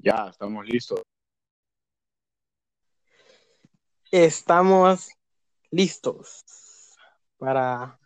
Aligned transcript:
Ya, 0.00 0.28
estamos 0.30 0.64
listos. 0.64 1.02
Estamos 4.12 5.08
listos 5.72 6.44
para 7.36 7.98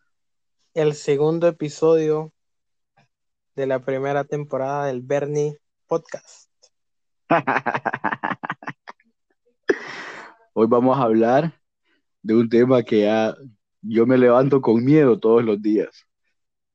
el 0.72 0.94
segundo 0.94 1.46
episodio 1.48 2.32
de 3.54 3.66
la 3.66 3.84
primera 3.84 4.24
temporada 4.24 4.86
del 4.86 5.02
Bernie 5.02 5.58
Podcast. 5.86 6.50
Hoy 10.54 10.66
vamos 10.68 10.96
a 10.96 11.02
hablar 11.02 11.60
de 12.22 12.34
un 12.34 12.48
tema 12.48 12.82
que 12.82 13.02
ya 13.02 13.36
yo 13.82 14.06
me 14.06 14.16
levanto 14.16 14.62
con 14.62 14.82
miedo 14.82 15.20
todos 15.20 15.44
los 15.44 15.60
días. 15.60 16.06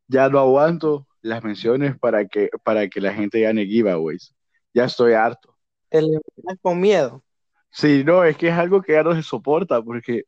Ya 0.07 0.29
no 0.29 0.37
aguanto 0.37 1.07
las 1.21 1.43
menciones 1.43 1.97
para 1.97 2.27
que, 2.27 2.51
para 2.63 2.87
que 2.87 3.01
la 3.01 3.15
gente 3.15 3.41
gane 3.41 3.65
giveaways. 3.65 4.36
Ya 4.77 4.83
estoy 4.83 5.13
harto. 5.13 5.57
Te 5.89 6.03
levantas 6.03 6.59
con 6.61 6.79
miedo. 6.79 7.23
Sí, 7.71 8.03
no, 8.05 8.23
es 8.23 8.37
que 8.37 8.49
es 8.49 8.53
algo 8.53 8.79
que 8.83 8.91
ya 8.93 9.01
no 9.01 9.15
se 9.15 9.23
soporta, 9.23 9.81
porque, 9.81 10.25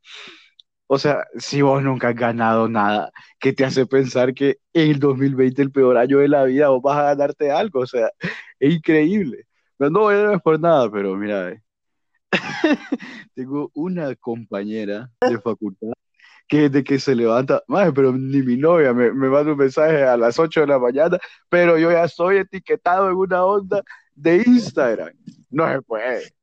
o 0.88 0.98
sea, 0.98 1.24
si 1.38 1.62
vos 1.62 1.84
nunca 1.84 2.08
has 2.08 2.16
ganado 2.16 2.68
nada, 2.68 3.12
¿qué 3.40 3.54
te 3.54 3.64
hace 3.64 3.86
pensar 3.86 4.34
que 4.34 4.58
el 4.74 5.00
2020, 5.00 5.62
el 5.62 5.72
peor 5.72 5.98
año 5.98 6.18
de 6.18 6.30
la 6.30 6.46
vida, 6.46 6.70
vos 6.70 6.82
vas 6.82 6.98
a 6.98 7.04
ganarte 7.14 7.52
algo? 7.52 7.82
O 7.82 7.86
sea, 7.86 8.10
es 8.60 8.74
increíble. 8.74 9.46
No, 9.78 9.92
no, 9.92 10.12
no 10.12 10.34
es 10.34 10.42
por 10.42 10.60
nada, 10.60 10.90
pero 10.92 11.16
mira, 11.16 11.52
eh. 11.52 11.62
tengo 13.36 13.70
una 13.76 14.16
compañera 14.16 15.12
de 15.22 15.40
facultad 15.40 15.94
que 16.50 16.70
desde 16.70 16.84
que 16.84 17.00
se 17.00 17.16
levanta, 17.16 17.64
madre, 17.68 17.94
pero 17.94 18.12
ni 18.12 18.42
mi 18.42 18.58
novia 18.58 18.94
me, 18.94 19.14
me 19.14 19.30
manda 19.30 19.52
un 19.52 19.58
mensaje 19.58 20.04
a 20.04 20.18
las 20.18 20.40
8 20.40 20.62
de 20.62 20.68
la 20.68 20.80
mañana, 20.80 21.20
pero 21.48 21.78
yo 21.78 21.92
ya 21.92 22.04
estoy 22.04 22.38
etiquetado 22.38 23.10
en 23.10 23.16
una 23.16 23.46
onda 23.46 23.84
de 24.22 24.44
Instagram. 24.46 25.14
No 25.50 25.68
se 25.72 25.82
puede. 25.82 26.34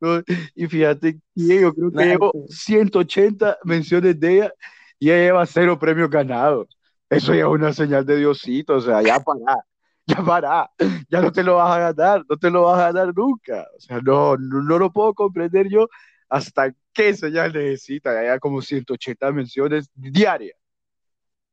No, 0.00 0.22
y 0.54 0.66
fíjate 0.66 1.14
que 1.14 1.60
yo 1.60 1.72
creo 1.74 1.90
que 1.90 1.96
Nada, 1.96 2.08
llevo 2.08 2.32
pues. 2.32 2.58
180 2.58 3.58
menciones 3.64 4.18
de 4.20 4.34
ella 4.34 4.52
y 4.98 5.10
ella 5.10 5.22
lleva 5.24 5.46
cero 5.46 5.78
premios 5.78 6.10
ganados. 6.10 6.68
Eso 7.08 7.32
ya 7.34 7.40
es 7.40 7.46
una 7.46 7.72
señal 7.72 8.04
de 8.04 8.16
Diosito, 8.16 8.74
o 8.74 8.80
sea, 8.80 9.00
ya 9.00 9.20
para, 9.20 9.64
ya 10.06 10.16
para, 10.24 10.70
ya 11.08 11.20
no 11.20 11.32
te 11.32 11.42
lo 11.42 11.54
vas 11.56 11.76
a 11.76 11.92
ganar, 11.92 12.24
no 12.28 12.36
te 12.36 12.50
lo 12.50 12.62
vas 12.64 12.78
a 12.80 12.92
ganar 12.92 13.14
nunca. 13.16 13.66
O 13.76 13.80
sea, 13.80 14.00
no, 14.00 14.36
no, 14.36 14.62
no 14.62 14.78
lo 14.78 14.92
puedo 14.92 15.14
comprender 15.14 15.68
yo 15.68 15.88
hasta 16.28 16.74
qué 16.92 17.14
señal 17.14 17.52
necesita. 17.52 18.22
Ya 18.22 18.38
como 18.38 18.60
180 18.60 19.32
menciones 19.32 19.88
diarias, 19.94 20.58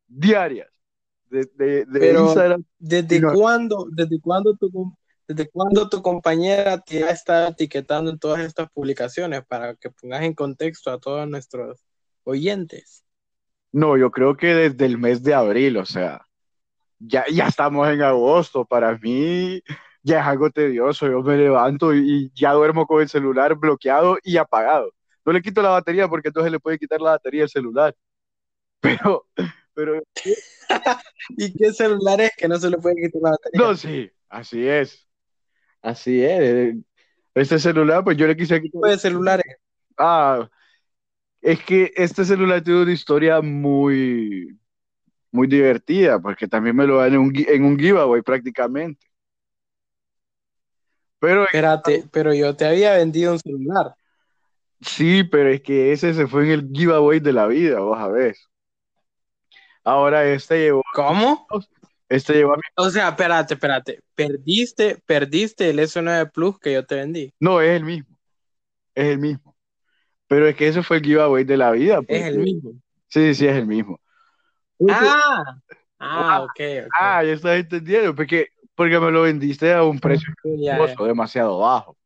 diarias 0.08 0.67
de, 1.30 1.47
de, 1.55 1.85
de 1.85 1.99
Pero, 1.99 2.25
Instagram. 2.25 2.63
¿Desde 2.80 3.19
No. 3.19 3.33
cuándo, 3.33 3.87
desde 3.91 4.19
cuándo 4.19 4.58
com- 4.58 4.95
desde 5.34 5.50
cuándo 5.50 5.89
tu 5.89 6.02
compañera 6.02 6.80
te 6.80 7.00
ya 7.00 7.09
está 7.09 7.48
etiquetando 7.50 8.12
en 8.12 8.20
todas 8.20 8.42
estas 8.42 8.70
publicaciones 8.72 9.44
para 9.45 9.76
que 9.76 9.89
pongas 9.89 10.23
en 10.23 10.34
contexto 10.34 10.92
a 10.92 11.00
todos 11.00 11.28
nuestros 11.28 11.84
oyentes? 12.23 13.03
No, 13.72 13.98
yo 13.98 14.11
creo 14.11 14.38
que 14.38 14.54
desde 14.54 14.86
el 14.86 14.98
mes 14.98 15.23
de 15.23 15.34
abril, 15.34 15.78
o 15.78 15.86
sea, 15.86 16.26
ya, 17.00 17.26
ya 17.31 17.48
estamos 17.48 17.88
en 17.89 18.02
agosto. 18.02 18.66
Para 18.66 18.98
mí 18.98 19.61
ya 20.04 20.20
es 20.20 20.26
algo 20.28 20.52
tedioso. 20.52 21.08
Yo 21.08 21.22
me 21.22 21.38
levanto 21.38 21.94
y, 21.94 22.00
y 22.00 22.31
ya 22.36 22.54
duermo 22.54 22.86
con 22.86 23.02
el 23.02 23.09
celular 23.09 23.56
bloqueado 23.56 24.17
y 24.23 24.38
apagado. 24.38 24.92
No 25.26 25.34
le 25.34 25.42
quito 25.42 25.61
la 25.61 25.70
batería 25.70 26.08
porque 26.08 26.30
entonces 26.30 26.52
le 26.52 26.59
puede 26.59 26.78
quitar 26.78 27.02
la 27.02 27.11
batería 27.11 27.44
al 27.44 27.50
celular. 27.50 27.95
Pero, 28.81 29.26
pero, 29.73 30.02
¿Y 31.30 31.54
qué 31.54 31.72
celular 31.72 32.20
es 32.22 32.31
que 32.38 32.48
no 32.48 32.58
se 32.58 32.70
le 32.70 32.78
puede 32.78 32.95
quitar 32.95 33.22
la 33.22 33.30
batería? 33.31 33.61
no, 33.61 33.76
sí, 33.76 34.11
así 34.30 34.67
es. 34.67 35.08
Así 35.84 36.23
es. 36.23 36.76
Este 37.36 37.59
celular, 37.59 38.03
pues 38.06 38.17
yo 38.17 38.28
le 38.28 38.38
quise 38.38 38.62
¿Qué 38.62 38.70
quitar. 38.72 38.92
de 38.92 38.98
celulares? 39.00 39.45
Ah, 39.98 40.50
es 41.42 41.64
que 41.64 41.92
este 41.95 42.26
celular 42.26 42.64
tiene 42.64 42.84
una 42.84 42.94
historia 42.94 43.42
muy, 43.42 44.60
muy 45.32 45.48
divertida, 45.48 46.20
porque 46.22 46.48
también 46.49 46.76
me 46.77 46.88
lo 46.88 46.98
dan 46.99 47.14
en 47.16 47.20
un, 47.22 47.33
en 47.36 47.66
un 47.66 47.80
giveaway 47.80 48.23
prácticamente. 48.23 49.08
Pero 51.20 51.45
Espérate, 51.45 52.04
pero 52.11 52.33
yo 52.33 52.55
te 52.55 52.66
había 52.66 52.95
vendido 52.95 53.32
un 53.33 53.39
celular. 53.39 53.95
sí, 54.82 55.23
pero 55.23 55.49
es 55.49 55.61
que 55.61 55.92
ese 55.93 56.14
se 56.14 56.27
fue 56.27 56.45
en 56.45 56.52
el 56.52 56.70
giveaway 56.73 57.20
de 57.20 57.33
la 57.33 57.48
vida, 57.48 57.80
vos 57.80 57.98
a 57.99 58.08
ver. 58.08 58.36
Ahora 59.83 60.26
este 60.26 60.60
llevó, 60.60 60.83
¿Cómo? 60.93 61.48
Este 62.15 62.33
llevó 62.33 62.53
a 62.53 62.57
mi- 62.57 62.61
O 62.75 62.89
sea, 62.89 63.09
espérate, 63.09 63.53
espérate. 63.55 63.99
Perdiste, 64.15 64.97
perdiste 65.05 65.69
el 65.69 65.79
S9 65.79 66.29
Plus 66.31 66.59
que 66.59 66.73
yo 66.73 66.85
te 66.85 66.95
vendí. 66.95 67.33
No, 67.39 67.61
es 67.61 67.71
el 67.71 67.83
mismo, 67.83 68.15
es 68.95 69.05
el 69.07 69.19
mismo. 69.19 69.55
Pero 70.27 70.47
es 70.47 70.55
que 70.55 70.67
ese 70.67 70.83
fue 70.83 70.97
el 70.97 71.03
giveaway 71.03 71.43
de 71.43 71.57
la 71.57 71.71
vida. 71.71 71.99
Es 72.07 72.25
el 72.27 72.39
mismo. 72.39 72.71
Sí, 73.09 73.35
sí, 73.35 73.47
es 73.47 73.55
el 73.55 73.67
mismo. 73.67 73.99
Ah, 74.89 75.43
ah, 75.99 76.41
ok, 76.43 76.49
ok. 76.49 76.93
Ah, 76.99 77.23
ya 77.23 77.33
estás 77.33 77.57
entendiendo, 77.59 78.15
porque, 78.15 78.47
porque 78.75 78.99
me 78.99 79.11
lo 79.11 79.23
vendiste 79.23 79.73
a 79.73 79.83
un 79.83 79.99
precio 79.99 80.33
costoso, 80.41 81.05
demasiado 81.05 81.59
bajo. 81.59 81.97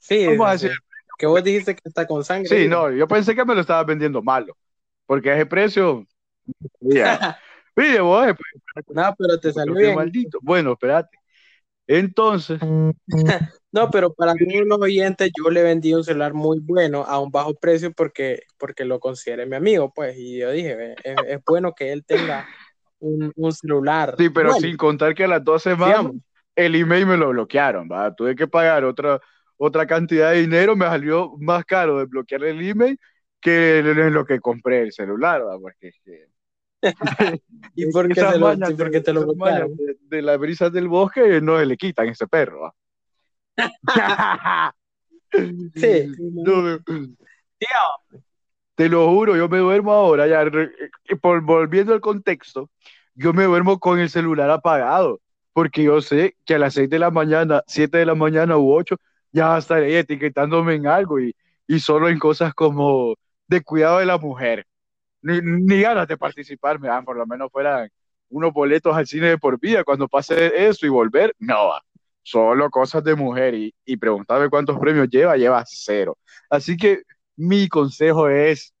Sí, 0.00 0.24
¿Cómo 0.24 0.44
sí, 0.46 0.50
así? 0.50 0.68
sí. 0.68 0.74
Que 1.18 1.26
vos 1.26 1.42
dijiste 1.42 1.74
que 1.74 1.82
está 1.84 2.06
con 2.06 2.24
sangre. 2.24 2.48
Sí, 2.48 2.68
no, 2.68 2.90
yo 2.92 3.08
pensé 3.08 3.34
que 3.34 3.44
me 3.44 3.54
lo 3.54 3.60
estabas 3.60 3.86
vendiendo 3.86 4.22
malo, 4.22 4.56
porque 5.06 5.30
a 5.30 5.34
ese 5.36 5.46
precio. 5.46 6.06
Ya. 6.80 7.38
Mire, 7.78 8.00
vos, 8.00 8.26
eh, 8.26 8.34
No, 8.88 9.14
pero 9.16 9.38
te 9.38 9.52
salió 9.52 9.74
bien. 9.74 9.94
maldito. 9.94 10.38
Bueno, 10.42 10.72
espérate. 10.72 11.16
Entonces, 11.86 12.58
No, 13.70 13.90
pero 13.90 14.12
para 14.14 14.32
todos 14.32 14.66
los 14.66 14.80
oyentes, 14.80 15.30
yo 15.36 15.50
le 15.50 15.62
vendí 15.62 15.92
un 15.92 16.02
celular 16.02 16.32
muy 16.32 16.58
bueno 16.58 17.04
a 17.06 17.20
un 17.20 17.30
bajo 17.30 17.54
precio 17.54 17.92
porque, 17.92 18.40
porque 18.58 18.84
lo 18.84 18.98
consideré 18.98 19.44
mi 19.46 19.56
amigo, 19.56 19.92
pues. 19.94 20.16
Y 20.16 20.38
yo 20.38 20.50
dije, 20.50 20.74
"Ve, 20.74 20.94
es, 21.04 21.16
es 21.28 21.40
bueno 21.46 21.74
que 21.74 21.92
él 21.92 22.04
tenga 22.04 22.46
un, 22.98 23.30
un 23.36 23.52
celular. 23.52 24.14
sí, 24.18 24.30
pero 24.30 24.48
bueno, 24.50 24.60
sin 24.66 24.76
contar 24.76 25.14
que 25.14 25.24
a 25.24 25.28
las 25.28 25.44
dos 25.44 25.62
semanas 25.62 25.98
digamos. 25.98 26.16
el 26.56 26.74
email 26.74 27.06
me 27.06 27.16
lo 27.16 27.28
bloquearon, 27.28 27.88
¿va? 27.90 28.14
Tuve 28.14 28.34
que 28.34 28.48
pagar 28.48 28.84
otra, 28.84 29.20
otra 29.56 29.86
cantidad 29.86 30.32
de 30.32 30.40
dinero, 30.40 30.74
me 30.74 30.86
salió 30.86 31.34
más 31.38 31.64
caro 31.64 31.98
desbloquear 31.98 32.44
el 32.44 32.66
email 32.66 32.98
que 33.40 33.82
lo 33.84 34.24
que 34.24 34.40
compré 34.40 34.80
el 34.80 34.92
celular, 34.92 35.46
¿va? 35.46 35.58
Porque 35.58 35.92
que. 36.04 36.26
¿Y 37.74 37.90
por 37.90 38.06
qué, 38.06 38.20
esas 38.20 38.34
se 38.34 38.38
lo, 38.38 38.56
te 39.02 39.12
lo 39.12 39.24
bloquearon? 39.24 39.76
de, 39.76 39.96
de 40.00 40.22
las 40.22 40.38
brisas 40.38 40.72
del 40.72 40.88
bosque 40.88 41.40
no 41.40 41.58
se 41.58 41.66
le 41.66 41.76
quitan 41.76 42.08
ese 42.08 42.26
perro. 42.26 42.62
¿va? 42.62 42.74
Sí. 45.74 46.12
No, 46.18 46.78
te 48.74 48.88
lo 48.88 49.08
juro, 49.10 49.36
yo 49.36 49.48
me 49.48 49.58
duermo 49.58 49.92
ahora, 49.92 50.26
ya, 50.26 50.42
eh, 50.42 51.16
por, 51.20 51.40
volviendo 51.42 51.92
al 51.92 52.00
contexto, 52.00 52.70
yo 53.14 53.32
me 53.32 53.44
duermo 53.44 53.80
con 53.80 53.98
el 53.98 54.08
celular 54.08 54.50
apagado, 54.50 55.20
porque 55.52 55.82
yo 55.82 56.00
sé 56.00 56.36
que 56.44 56.54
a 56.54 56.58
las 56.58 56.74
6 56.74 56.88
de 56.88 57.00
la 57.00 57.10
mañana, 57.10 57.62
7 57.66 57.98
de 57.98 58.06
la 58.06 58.14
mañana 58.14 58.56
u 58.56 58.72
8, 58.72 58.96
ya 59.32 59.58
estaré 59.58 59.98
etiquetándome 59.98 60.76
en 60.76 60.86
algo 60.86 61.18
y, 61.18 61.34
y 61.66 61.80
solo 61.80 62.08
en 62.08 62.18
cosas 62.20 62.54
como 62.54 63.16
de 63.48 63.62
cuidado 63.62 63.98
de 63.98 64.06
la 64.06 64.18
mujer. 64.18 64.64
Ni, 65.28 65.40
ni 65.42 65.80
ganas 65.82 66.08
de 66.08 66.16
participar 66.16 66.80
me 66.80 66.88
dan, 66.88 67.04
por 67.04 67.16
lo 67.16 67.26
menos 67.26 67.50
fueran 67.52 67.88
unos 68.30 68.52
boletos 68.52 68.96
al 68.96 69.06
cine 69.06 69.28
de 69.28 69.38
por 69.38 69.58
vida 69.60 69.84
cuando 69.84 70.08
pase 70.08 70.66
eso 70.68 70.86
y 70.86 70.88
volver, 70.88 71.34
no 71.38 71.68
va. 71.68 71.82
Solo 72.22 72.68
cosas 72.70 73.02
de 73.04 73.14
mujer 73.14 73.54
y, 73.54 73.74
y 73.84 73.96
preguntarme 73.96 74.50
cuántos 74.50 74.78
premios 74.78 75.08
lleva, 75.08 75.36
lleva 75.36 75.64
cero. 75.66 76.18
Así 76.50 76.76
que 76.76 77.02
mi 77.36 77.68
consejo 77.68 78.28
es, 78.28 78.74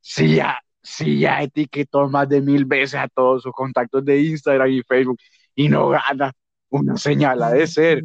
si 0.00 0.36
ya, 0.36 0.58
si 0.82 1.20
ya 1.20 1.42
etiquetó 1.42 2.08
más 2.08 2.28
de 2.28 2.40
mil 2.40 2.64
veces 2.64 3.00
a 3.00 3.08
todos 3.08 3.42
sus 3.42 3.52
contactos 3.52 4.04
de 4.04 4.20
Instagram 4.20 4.68
y 4.68 4.82
Facebook 4.82 5.18
y 5.54 5.68
no 5.68 5.88
gana, 5.88 6.32
una 6.68 6.96
señal 6.96 7.42
ha 7.42 7.50
de 7.50 7.66
ser. 7.66 8.02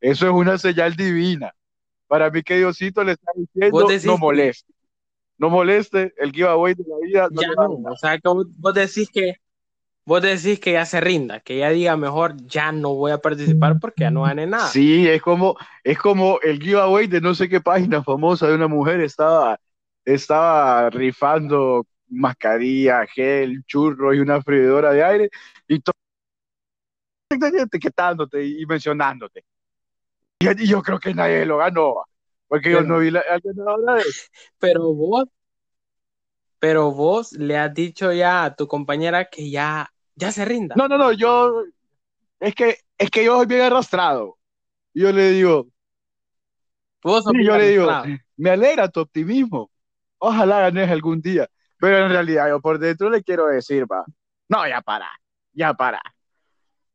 Eso 0.00 0.26
es 0.26 0.32
una 0.32 0.58
señal 0.58 0.94
divina. 0.96 1.52
Para 2.06 2.30
mí 2.30 2.42
que 2.42 2.56
Diosito 2.56 3.02
le 3.04 3.12
está 3.12 3.32
diciendo, 3.34 3.88
no 4.04 4.18
moleste. 4.18 4.72
No 5.38 5.50
moleste, 5.50 6.14
el 6.16 6.32
giveaway 6.32 6.74
de 6.74 6.84
la 6.88 6.96
vida 7.02 7.28
no 7.30 7.40
Ya 7.40 7.48
no, 7.56 7.90
o 7.90 7.96
sea, 7.96 8.18
que 8.18 8.28
vos, 8.28 8.46
vos 8.58 8.74
decís 8.74 9.08
que 9.12 9.36
vos 10.06 10.22
decís 10.22 10.60
que 10.60 10.72
ya 10.72 10.86
se 10.86 11.00
rinda, 11.00 11.40
que 11.40 11.58
ya 11.58 11.70
diga 11.70 11.96
mejor, 11.96 12.36
ya 12.46 12.72
no 12.72 12.94
voy 12.94 13.10
a 13.10 13.18
participar 13.18 13.78
porque 13.80 14.04
ya 14.04 14.10
no 14.10 14.22
gané 14.22 14.46
nada. 14.46 14.68
Sí, 14.68 15.06
es 15.06 15.20
como, 15.20 15.56
es 15.82 15.98
como 15.98 16.38
el 16.40 16.60
giveaway 16.60 17.08
de 17.08 17.20
no 17.20 17.34
sé 17.34 17.48
qué 17.48 17.60
página 17.60 18.02
famosa 18.02 18.46
de 18.46 18.54
una 18.54 18.68
mujer 18.68 19.00
estaba, 19.00 19.58
estaba 20.04 20.88
rifando 20.90 21.86
mascarilla, 22.08 23.04
gel, 23.06 23.64
churro 23.66 24.14
y 24.14 24.20
una 24.20 24.40
freidora 24.40 24.92
de 24.92 25.04
aire 25.04 25.30
y 25.66 25.80
todo 25.80 25.92
etiquetándote 27.28 28.46
y 28.46 28.64
mencionándote. 28.64 29.44
Y, 30.38 30.62
y 30.62 30.66
yo 30.68 30.82
creo 30.82 31.00
que 31.00 31.12
nadie 31.12 31.44
lo 31.44 31.58
ganó, 31.58 32.04
porque 32.48 32.70
yo 32.70 32.78
Pero- 32.78 32.88
no 32.88 32.98
vi 32.98 33.10
la, 33.10 33.24
la 33.28 33.38
ganadora 33.42 33.94
de 33.94 34.04
Pero 34.58 34.94
vos, 34.94 35.24
pero 36.58 36.92
vos 36.92 37.32
le 37.32 37.58
has 37.58 37.72
dicho 37.72 38.12
ya 38.12 38.44
a 38.44 38.56
tu 38.56 38.66
compañera 38.66 39.26
que 39.26 39.50
ya, 39.50 39.92
ya 40.14 40.32
se 40.32 40.44
rinda. 40.44 40.74
No, 40.76 40.88
no, 40.88 40.98
no, 40.98 41.12
yo, 41.12 41.64
es 42.40 42.54
que, 42.54 42.78
es 42.98 43.10
que 43.10 43.24
yo 43.24 43.36
soy 43.36 43.46
bien 43.46 43.60
arrastrado. 43.62 44.38
Yo 44.94 45.12
le 45.12 45.30
digo, 45.30 45.68
Vos 47.02 47.24
sí, 47.24 47.44
yo 47.44 47.56
le 47.56 47.68
digo, 47.68 47.88
me 48.36 48.50
alegra 48.50 48.88
tu 48.88 48.98
optimismo. 49.00 49.70
Ojalá 50.18 50.60
ganes 50.60 50.90
algún 50.90 51.20
día. 51.20 51.48
Pero 51.78 51.98
en 51.98 52.10
realidad 52.10 52.48
yo 52.48 52.60
por 52.60 52.78
dentro 52.78 53.10
le 53.10 53.22
quiero 53.22 53.46
decir, 53.46 53.84
va, 53.90 54.04
no, 54.48 54.66
ya 54.66 54.80
para, 54.80 55.08
ya 55.52 55.72
para. 55.74 56.00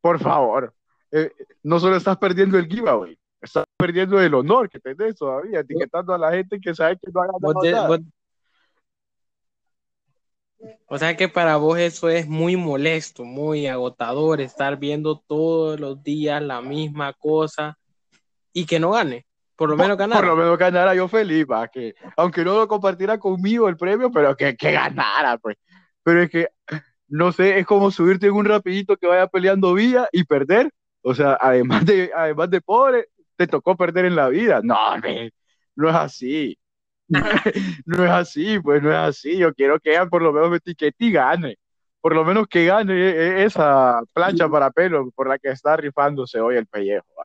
Por 0.02 0.20
favor. 0.20 0.74
Eh, 1.12 1.32
no 1.64 1.80
solo 1.80 1.96
estás 1.96 2.18
perdiendo 2.18 2.58
el 2.58 2.68
giveaway, 2.68 3.18
perdiendo 3.82 4.22
el 4.22 4.34
honor 4.34 4.70
que 4.70 4.80
tenés 4.80 5.16
todavía, 5.16 5.60
etiquetando 5.62 6.14
a 6.14 6.18
la 6.18 6.32
gente 6.32 6.60
que 6.60 6.74
sabe 6.74 6.98
que 6.98 7.12
no 7.12 7.22
ha 7.22 7.28
Vos 7.40 7.42
ganado 7.42 7.62
de- 7.62 7.72
nada. 7.72 7.88
vos- 7.88 8.00
O 10.88 10.98
sea 10.98 11.18
que 11.18 11.28
para 11.28 11.58
vos 11.58 11.80
eso 11.80 12.10
es 12.10 12.28
muy 12.28 12.56
molesto, 12.56 13.24
muy 13.24 13.66
agotador, 13.66 14.42
estar 14.42 14.78
viendo 14.78 15.18
todos 15.28 15.80
los 15.80 16.04
días 16.04 16.42
la 16.42 16.62
misma 16.62 17.14
cosa 17.14 17.78
y 18.54 18.66
que 18.66 18.80
no 18.80 18.92
gane, 18.92 19.26
por 19.56 19.70
lo 19.70 19.78
menos 19.78 19.98
ganar. 19.98 20.20
Por 20.20 20.28
lo 20.28 20.36
menos 20.36 20.58
ganara 20.58 20.94
yo 20.94 21.08
feliz, 21.08 21.46
va, 21.50 21.68
que 21.68 21.96
aunque 22.18 22.44
no 22.44 22.56
lo 22.56 22.68
compartiera 22.68 23.18
conmigo 23.18 23.68
el 23.70 23.78
premio, 23.78 24.12
pero 24.12 24.36
que, 24.36 24.56
que 24.56 24.72
ganara, 24.72 25.38
pues. 25.38 25.58
Pero 26.04 26.22
es 26.24 26.30
que, 26.30 26.50
no 27.08 27.32
sé, 27.32 27.58
es 27.58 27.66
como 27.66 27.90
subirte 27.90 28.28
en 28.28 28.34
un 28.34 28.46
rapidito 28.46 28.98
que 28.98 29.08
vaya 29.08 29.28
peleando 29.28 29.74
vía 29.74 30.08
y 30.12 30.24
perder. 30.26 30.70
O 31.04 31.16
sea, 31.16 31.38
además 31.42 31.86
de, 31.86 32.12
además 32.16 32.50
de 32.52 32.62
pobre, 32.62 33.08
te 33.46 33.48
tocó 33.48 33.76
perder 33.76 34.06
en 34.06 34.16
la 34.16 34.30
vida. 34.30 34.62
No, 34.64 34.76
no 35.76 35.90
es 35.90 35.96
así. 35.96 36.58
No 37.86 38.04
es 38.06 38.12
así, 38.12 38.60
pues 38.60 38.82
no 38.82 38.90
es 38.92 38.98
así. 38.98 39.38
Yo 39.38 39.54
quiero 39.54 39.80
que 39.80 39.92
ella 39.92 40.06
por 40.06 40.22
lo 40.22 40.32
menos 40.34 40.50
me 40.50 40.58
etiquete 40.58 40.96
y 41.06 41.12
gane. 41.12 41.58
Por 42.00 42.16
lo 42.16 42.24
menos 42.26 42.48
que 42.48 42.66
gane 42.66 42.94
e- 42.94 43.44
esa 43.44 44.02
plancha 44.14 44.50
para 44.50 44.72
pelo 44.72 45.12
por 45.12 45.28
la 45.28 45.38
que 45.38 45.50
está 45.50 45.76
rifándose 45.78 46.40
hoy 46.40 46.56
el 46.58 46.68
pellejo. 46.68 47.06
va. 47.20 47.24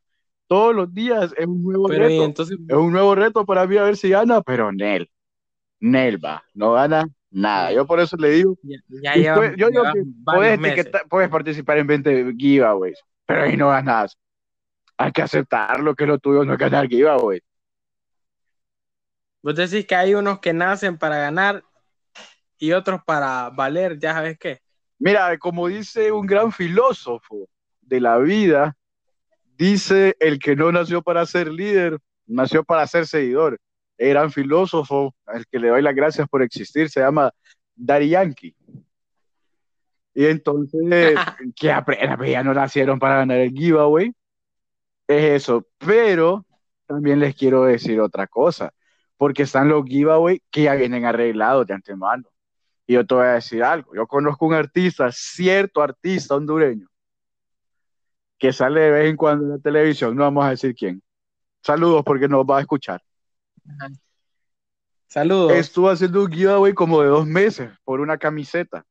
Todos 0.49 0.75
los 0.75 0.93
días 0.93 1.33
es 1.37 1.47
un 1.47 1.63
nuevo 1.63 1.89
Pero 1.89 2.09
reto. 2.09 2.25
entonces, 2.25 2.59
Es 2.69 2.77
un 2.77 2.93
nuevo 2.93 3.15
reto 3.15 3.45
para 3.47 3.67
mí 3.67 3.77
a 3.77 3.85
ver 3.85 3.97
si 3.97 4.11
gana, 4.11 4.43
pero 4.43 4.73
Nel. 4.73 5.09
Nel 5.81 6.25
va, 6.25 6.43
no 6.55 6.73
gana 6.73 7.07
nada. 7.31 7.73
Yo 7.73 7.87
por 7.87 8.01
eso 8.01 8.17
le 8.17 8.31
digo, 8.31 8.57
ya, 8.63 8.77
ya 8.89 9.15
llevan- 9.17 9.57
yo 9.57 9.69
digo 9.71 9.83
que 9.93 10.03
puedes, 10.25 10.89
puedes 11.09 11.29
participar 11.31 11.79
en 11.79 11.87
20 11.87 12.33
giveaways, 12.37 12.99
pero 13.27 13.43
ahí 13.45 13.57
no 13.57 13.69
ganas. 13.69 14.17
Hay 14.99 15.13
que 15.13 15.23
aceptarlo 15.23 15.95
que 15.95 16.07
lo 16.07 16.19
tuyo 16.19 16.45
no 16.45 16.55
es 16.55 16.59
ganar 16.59 16.89
giveaways. 16.89 17.43
Vos 19.43 19.55
decís 19.55 19.87
que 19.87 19.95
hay 19.95 20.15
unos 20.15 20.41
que 20.41 20.53
nacen 20.53 20.99
para 20.99 21.19
ganar 21.19 21.63
y 22.59 22.73
otros 22.73 23.01
para 23.05 23.51
valer, 23.51 23.99
ya 23.99 24.13
sabes 24.13 24.39
qué. 24.39 24.61
Mira, 24.99 25.37
como 25.39 25.69
dice 25.69 26.11
un 26.11 26.27
gran 26.27 26.51
filósofo 26.51 27.49
de 27.81 28.01
la 28.01 28.19
vida, 28.19 28.77
dice 29.57 30.17
el 30.21 30.39
que 30.39 30.57
no 30.57 30.73
nació 30.73 31.03
para 31.03 31.27
ser 31.27 31.49
líder, 31.49 31.99
nació 32.27 32.65
para 32.65 32.87
ser 32.87 33.07
seguidor. 33.07 33.59
El 33.99 34.11
gran 34.11 34.33
filósofo, 34.33 35.15
al 35.27 35.47
que 35.47 35.59
le 35.59 35.69
doy 35.69 35.83
las 35.83 35.95
gracias 35.95 36.29
por 36.29 36.43
existir, 36.43 36.91
se 36.91 37.01
llama 37.01 37.31
Daddy 37.75 38.09
Yankee. 38.11 38.55
Y 40.15 40.27
entonces, 40.27 41.15
que 41.57 41.71
aprendan, 41.71 42.17
pues 42.17 42.31
ya 42.31 42.43
no 42.43 42.55
nacieron 42.55 42.99
para 42.99 43.19
ganar 43.19 43.39
el 43.39 43.53
giveaway. 43.53 44.13
Es 45.09 45.43
eso. 45.43 45.67
Pero 45.79 46.45
también 46.87 47.21
les 47.21 47.35
quiero 47.35 47.65
decir 47.65 48.01
otra 48.01 48.27
cosa, 48.27 48.73
porque 49.17 49.43
están 49.43 49.69
los 49.69 49.85
giveaway 49.85 50.43
que 50.51 50.65
ya 50.65 50.75
vienen 50.75 51.05
arreglados 51.05 51.67
de 51.67 51.75
antemano. 51.75 52.25
Y 52.87 52.95
yo 52.95 53.07
te 53.07 53.15
voy 53.15 53.27
a 53.27 53.33
decir 53.33 53.63
algo. 53.65 53.95
Yo 53.95 54.07
conozco 54.07 54.47
un 54.47 54.55
artista, 54.55 55.11
cierto 55.11 55.83
artista 55.83 56.37
hondureño, 56.37 56.87
que 58.39 58.53
sale 58.53 58.81
de 58.81 58.91
vez 58.91 59.11
en 59.11 59.17
cuando 59.17 59.45
en 59.45 59.51
la 59.51 59.59
televisión. 59.59 60.15
No 60.15 60.23
vamos 60.23 60.45
a 60.45 60.51
decir 60.51 60.75
quién. 60.75 61.03
Saludos 61.63 62.05
porque 62.05 62.29
nos 62.29 62.45
va 62.45 62.59
a 62.59 62.61
escuchar. 62.61 63.03
Saludos. 65.09 65.53
Estuvo 65.53 65.91
haciendo 65.91 66.23
un 66.25 66.31
giveaway 66.31 66.73
como 66.75 67.03
de 67.03 67.09
dos 67.09 67.27
meses 67.27 67.71
por 67.85 68.01
una 68.01 68.19
camiseta. 68.19 68.85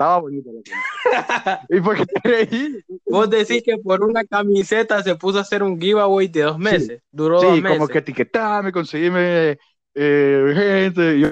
Estaba 0.00 0.18
bonito. 0.20 0.48
la. 0.50 1.60
¿Y 1.68 1.78
por 1.82 1.94
qué 1.94 2.06
te 2.06 2.20
reí? 2.26 2.82
Vos 3.04 3.28
decís 3.28 3.62
que 3.62 3.76
por 3.76 4.02
una 4.02 4.24
camiseta 4.24 5.02
se 5.02 5.14
puso 5.16 5.36
a 5.36 5.42
hacer 5.42 5.62
un 5.62 5.78
giveaway 5.78 6.26
de 6.26 6.40
dos 6.40 6.58
meses. 6.58 7.02
Duró 7.10 7.38
Sí, 7.38 7.46
dos 7.46 7.60
meses. 7.60 7.78
como 7.78 7.86
que 7.88 7.98
etiquetame, 7.98 8.72
conseguime 8.72 9.58
eh, 9.94 10.52
gente. 10.54 11.20
Yo, 11.20 11.28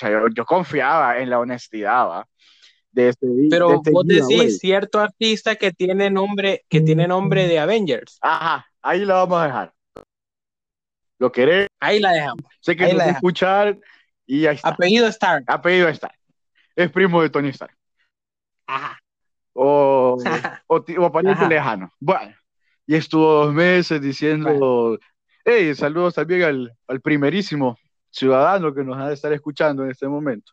yo, 0.00 0.28
yo 0.32 0.44
confiaba 0.44 1.18
en 1.18 1.28
la 1.28 1.40
honestidad, 1.40 2.06
¿va? 2.08 2.28
De 2.92 3.08
este, 3.08 3.26
de 3.26 3.48
Pero 3.50 3.74
este 3.74 3.90
vos 3.90 4.04
giveaway. 4.08 4.36
decís 4.38 4.58
cierto 4.60 5.00
artista 5.00 5.56
que 5.56 5.72
tiene 5.72 6.08
nombre, 6.08 6.64
que 6.68 6.80
tiene 6.82 7.08
nombre 7.08 7.48
de 7.48 7.58
Avengers. 7.58 8.18
Ajá, 8.20 8.64
ahí 8.80 9.04
la 9.04 9.14
vamos 9.14 9.40
a 9.40 9.46
dejar. 9.46 9.72
Lo 11.18 11.32
querés, 11.32 11.66
Ahí 11.80 11.98
la 11.98 12.12
dejamos. 12.12 12.44
sé 12.60 12.76
que 12.76 12.84
Ahí 12.84 12.92
la 12.92 12.98
dejamos. 13.06 13.16
escuchar 13.16 13.76
y 14.24 14.46
ahí 14.46 14.54
está. 14.54 14.68
Apellido 14.68 15.08
Stark. 15.08 15.44
Apellido 15.48 15.88
Stark. 15.88 16.14
Es 16.80 16.90
primo 16.90 17.20
de 17.20 17.28
Tony 17.28 17.50
Stark. 17.50 17.76
Ajá. 18.66 18.98
O, 19.52 20.16
o, 20.66 20.76
o 20.76 21.12
pariente 21.12 21.46
lejano. 21.46 21.92
Bueno, 22.00 22.34
y 22.86 22.94
estuvo 22.94 23.44
dos 23.44 23.52
meses 23.52 24.00
diciendo, 24.00 24.98
hey, 25.44 25.74
saludos 25.74 26.14
también 26.14 26.42
al, 26.42 26.72
al 26.88 27.00
primerísimo 27.02 27.76
ciudadano 28.08 28.72
que 28.74 28.82
nos 28.82 28.96
ha 28.96 29.08
de 29.08 29.14
estar 29.14 29.30
escuchando 29.34 29.84
en 29.84 29.90
este 29.90 30.08
momento, 30.08 30.52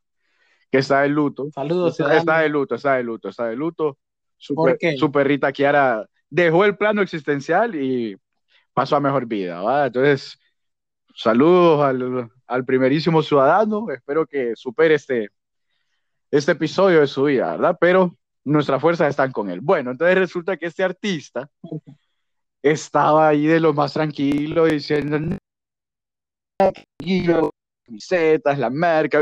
que 0.69 0.79
está 0.79 1.01
de 1.03 1.09
luto. 1.09 1.49
Saludos, 1.53 1.91
Está, 1.91 1.95
ciudadano. 1.95 2.19
está 2.19 2.39
de 2.39 2.49
luto, 2.49 2.75
está 2.75 2.93
de 2.95 3.03
luto, 3.03 3.29
está 3.29 3.45
de 3.47 3.55
luto. 3.55 3.97
Su, 4.37 4.53
¿Por 4.53 4.77
qué? 4.77 4.97
su 4.97 5.09
perrita 5.09 5.53
Kiara 5.53 6.05
dejó 6.29 6.65
el 6.65 6.75
plano 6.77 7.01
existencial 7.01 7.73
y 7.73 8.17
pasó 8.73 8.97
a 8.97 8.99
mejor 8.99 9.25
vida, 9.27 9.61
¿va? 9.61 9.85
Entonces, 9.87 10.37
saludos 11.15 11.85
al, 11.85 12.29
al 12.45 12.65
primerísimo 12.65 13.23
ciudadano. 13.23 13.89
Espero 13.91 14.25
que 14.27 14.57
supere 14.57 14.95
este, 14.95 15.29
este 16.31 16.53
episodio 16.53 17.01
de 17.01 17.07
su 17.07 17.23
vida, 17.23 17.51
¿verdad? 17.51 17.77
Pero 17.79 18.15
nuestras 18.43 18.81
fuerzas 18.81 19.09
están 19.09 19.31
con 19.31 19.49
él. 19.49 19.59
Bueno, 19.61 19.91
entonces 19.91 20.17
resulta 20.17 20.57
que 20.57 20.67
este 20.67 20.83
artista 20.83 21.49
estaba 22.61 23.27
ahí 23.29 23.45
de 23.47 23.59
lo 23.59 23.73
más 23.73 23.93
tranquilo 23.93 24.65
diciendo 24.65 25.19
"No, 25.19 25.37
camisetas, 27.85 28.57
la 28.59 28.69
marca, 28.69 29.21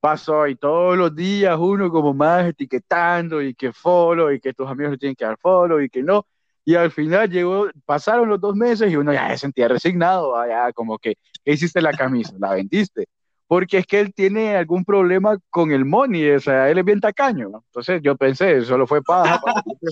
pasó 0.00 0.46
y 0.46 0.56
todos 0.56 0.96
los 0.96 1.14
días 1.14 1.56
uno 1.58 1.90
como 1.90 2.14
más 2.14 2.46
etiquetando 2.46 3.42
y 3.42 3.54
que 3.54 3.72
follow 3.72 4.30
y 4.30 4.40
que 4.40 4.52
tus 4.54 4.68
amigos 4.68 4.98
tienen 4.98 5.14
que 5.14 5.24
dar 5.24 5.36
follow 5.38 5.80
y 5.80 5.90
que 5.90 6.02
no. 6.02 6.26
Y 6.64 6.74
al 6.74 6.90
final 6.90 7.28
llegó, 7.30 7.68
pasaron 7.84 8.28
los 8.28 8.40
dos 8.40 8.54
meses 8.54 8.90
y 8.92 8.96
uno 8.96 9.12
ya 9.12 9.30
se 9.30 9.38
sentía 9.38 9.68
resignado, 9.68 10.36
ah, 10.36 10.46
ya 10.48 10.72
como 10.72 10.98
que, 10.98 11.14
¿qué 11.44 11.52
hiciste 11.52 11.80
la 11.82 11.92
camisa? 11.92 12.34
¿La 12.38 12.52
vendiste? 12.54 13.06
Porque 13.50 13.78
es 13.78 13.86
que 13.86 13.98
él 13.98 14.14
tiene 14.14 14.56
algún 14.56 14.84
problema 14.84 15.36
con 15.50 15.72
el 15.72 15.84
money, 15.84 16.30
o 16.30 16.40
sea, 16.40 16.70
él 16.70 16.78
es 16.78 16.84
bien 16.84 17.00
tacaño. 17.00 17.48
Entonces 17.66 18.00
yo 18.00 18.16
pensé, 18.16 18.62
solo 18.64 18.86
fue 18.86 19.02
paja. 19.02 19.40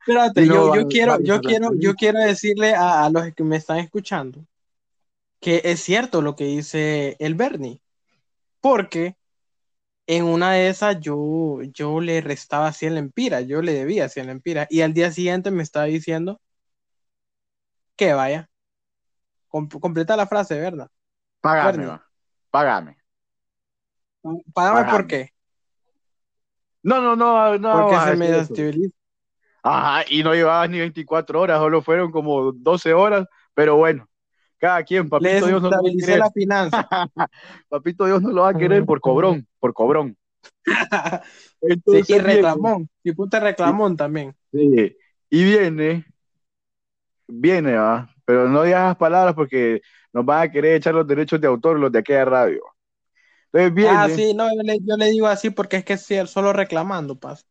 Espérate, 0.00 0.46
no 0.46 0.74
yo, 0.74 0.88
quiero, 0.88 1.20
yo 1.22 1.40
quiero, 1.40 1.74
yo 1.78 1.94
quiero 1.94 2.18
decirle 2.18 2.74
a, 2.74 3.04
a 3.04 3.10
los 3.10 3.32
que 3.34 3.44
me 3.44 3.56
están 3.56 3.78
escuchando 3.78 4.44
que 5.40 5.62
es 5.64 5.80
cierto 5.80 6.22
lo 6.22 6.36
que 6.36 6.44
dice 6.44 7.16
el 7.18 7.34
Bernie, 7.34 7.80
porque 8.60 9.16
en 10.06 10.24
una 10.24 10.52
de 10.52 10.68
esas 10.68 11.00
yo, 11.00 11.60
yo 11.74 12.00
le 12.00 12.20
restaba 12.22 12.72
100 12.72 12.94
lempiras, 12.96 13.46
yo 13.46 13.62
le 13.62 13.74
debía 13.74 14.08
100 14.08 14.28
lempiras, 14.28 14.68
y 14.70 14.82
al 14.82 14.94
día 14.94 15.12
siguiente 15.12 15.50
me 15.52 15.62
estaba 15.62 15.86
diciendo 15.86 16.40
que 17.96 18.12
vaya, 18.14 18.48
com- 19.48 19.68
completa 19.68 20.16
la 20.16 20.26
frase, 20.26 20.58
¿verdad? 20.58 20.88
Págame, 21.40 21.72
Bernie. 21.76 21.86
va, 21.86 22.10
págame. 22.50 22.96
Págame. 24.52 24.90
por 24.90 25.06
qué, 25.06 25.30
No, 26.82 27.00
no, 27.00 27.16
no, 27.16 27.58
no. 27.58 27.88
porque 27.88 28.10
se 28.10 28.16
me 28.16 28.30
desestabiliza. 28.30 28.96
Ajá, 29.62 30.04
y 30.10 30.22
no 30.22 30.34
llevabas 30.34 30.68
ni 30.68 30.78
24 30.78 31.40
horas, 31.40 31.58
solo 31.58 31.80
fueron 31.80 32.10
como 32.12 32.52
12 32.52 32.92
horas, 32.92 33.26
pero 33.54 33.76
bueno, 33.76 34.06
cada 34.58 34.82
quien, 34.82 35.08
papito 35.08 35.46
Dios 35.46 35.62
no 35.62 35.70
lo 35.70 35.82
va 35.82 35.88
a 35.88 35.92
querer, 35.98 36.18
la 36.18 36.30
finanza. 36.30 36.88
papito 37.68 38.04
Dios 38.04 38.20
no 38.20 38.30
lo 38.30 38.42
va 38.42 38.50
a 38.50 38.54
querer 38.54 38.84
por 38.84 39.00
cobrón, 39.00 39.46
por 39.58 39.72
cobrón. 39.72 40.16
Sí, 41.86 42.02
y 42.08 42.18
reclamón, 42.18 42.90
y 43.02 43.12
puta 43.12 43.40
reclamón 43.40 43.96
también. 43.96 44.36
sí, 44.52 44.94
y 45.30 45.44
viene, 45.44 46.04
viene, 47.26 47.74
va, 47.76 48.14
pero 48.26 48.48
no 48.50 48.62
digas 48.62 48.84
las 48.84 48.96
palabras 48.96 49.34
porque 49.34 49.80
nos 50.12 50.26
van 50.26 50.42
a 50.42 50.50
querer 50.52 50.76
echar 50.76 50.94
los 50.94 51.06
derechos 51.06 51.40
de 51.40 51.46
autor 51.46 51.78
los 51.80 51.90
de 51.90 52.00
aquella 52.00 52.26
radio. 52.26 52.62
Entonces 53.54 53.74
viene, 53.74 53.96
Ah, 53.96 54.08
sí, 54.08 54.34
no, 54.34 54.52
yo 54.52 54.62
le, 54.62 54.78
yo 54.82 54.96
le 54.96 55.10
digo 55.10 55.28
así 55.28 55.50
porque 55.50 55.76
es 55.76 55.84
que 55.84 55.96
sí, 55.96 56.16
solo 56.26 56.52
reclamando, 56.52 57.14
pasa. 57.14 57.44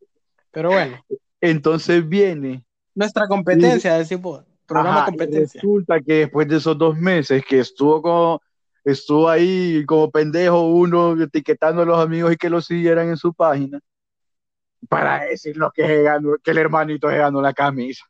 Pero 0.52 0.72
bueno, 0.72 1.02
entonces 1.40 2.08
viene 2.08 2.66
nuestra 2.94 3.26
competencia, 3.26 3.94
decimos, 3.94 4.44
programa 4.68 4.98
Ajá, 4.98 5.06
competencia. 5.06 5.62
Resulta 5.62 6.02
que 6.02 6.14
después 6.16 6.48
de 6.50 6.58
esos 6.58 6.78
dos 6.78 6.98
meses 6.98 7.42
que 7.48 7.60
estuvo 7.60 8.02
como, 8.02 8.42
estuvo 8.84 9.30
ahí 9.30 9.86
como 9.86 10.12
pendejo 10.12 10.68
uno 10.68 11.22
etiquetando 11.22 11.84
a 11.84 11.86
los 11.86 11.98
amigos 11.98 12.34
y 12.34 12.38
que 12.38 12.50
lo 12.50 12.62
siguieran 12.62 13.08
en 13.08 13.18
su 13.18 13.34
página, 13.34 13.80
para 14.90 15.24
decir 15.24 15.56
lo 15.56 15.72
que, 15.72 15.88
se 15.88 16.04
ganó, 16.04 16.36
que 16.44 16.52
el 16.52 16.58
hermanito 16.58 17.10
se 17.10 17.18
ganó 17.18 17.42
la 17.42 17.54
camisa. 17.54 18.04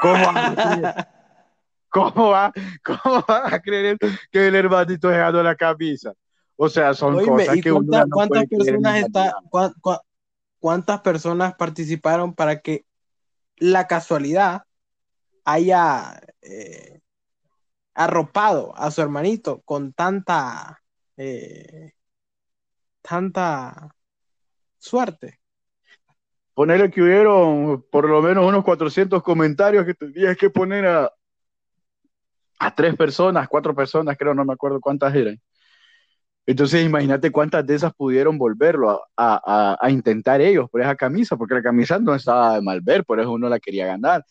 ¿Cómo 0.00 0.14
va, 0.14 1.06
¿Cómo 1.90 2.30
va, 2.30 2.52
cómo 2.82 3.22
va 3.28 3.54
a 3.54 3.60
creer 3.60 3.98
que 4.30 4.48
el 4.48 4.54
hermanito 4.54 5.10
se 5.10 5.18
ganó 5.18 5.42
la 5.42 5.54
camisa? 5.54 6.14
O 6.56 6.68
sea, 6.68 6.94
son 6.94 7.16
Oíme, 7.16 7.44
cosas 7.44 7.56
¿y 7.56 7.60
que 7.62 7.72
uno 7.72 7.84
cuánta- 7.84 8.06
no 8.06 8.16
cuántas 8.16 8.46
personas 8.48 8.96
está, 8.98 9.34
cuántas 10.58 11.00
personas 11.02 11.54
participaron 11.54 12.34
para 12.34 12.60
que 12.60 12.84
la 13.58 13.86
casualidad 13.86 14.62
haya 15.44 16.20
eh, 16.42 17.00
arropado 17.94 18.76
a 18.76 18.90
su 18.90 19.02
hermanito 19.02 19.62
con 19.64 19.92
tanta 19.92 20.82
eh, 21.16 21.92
tanta 23.02 23.94
suerte? 24.78 25.40
Ponerle 26.54 26.90
que 26.90 27.02
hubieron 27.02 27.84
por 27.90 28.08
lo 28.08 28.22
menos 28.22 28.46
unos 28.46 28.64
400 28.64 29.22
comentarios 29.22 29.84
que 29.84 29.92
tendrías 29.94 30.36
que 30.38 30.48
poner 30.48 30.86
a, 30.86 31.12
a 32.58 32.74
tres 32.74 32.96
personas, 32.96 33.46
cuatro 33.48 33.74
personas, 33.74 34.16
creo, 34.18 34.34
no 34.34 34.44
me 34.44 34.54
acuerdo 34.54 34.80
cuántas 34.80 35.14
eran. 35.14 35.38
Entonces, 36.46 36.84
imagínate 36.86 37.30
cuántas 37.32 37.66
de 37.66 37.74
esas 37.74 37.92
pudieron 37.94 38.38
volverlo 38.38 38.90
a, 39.16 39.40
a- 39.44 39.76
a- 39.80 39.90
intentar 39.90 40.40
ellos 40.40 40.70
por 40.70 40.80
esa 40.80 40.94
camisa, 40.94 41.36
porque 41.36 41.54
la 41.54 41.62
camisa 41.62 41.98
no 41.98 42.14
estaba 42.14 42.54
de 42.54 42.62
mal 42.62 42.80
ver, 42.80 43.04
por 43.04 43.18
eso 43.20 43.32
uno 43.32 43.48
la 43.48 43.58
quería 43.58 43.86
ganar. 43.86 44.24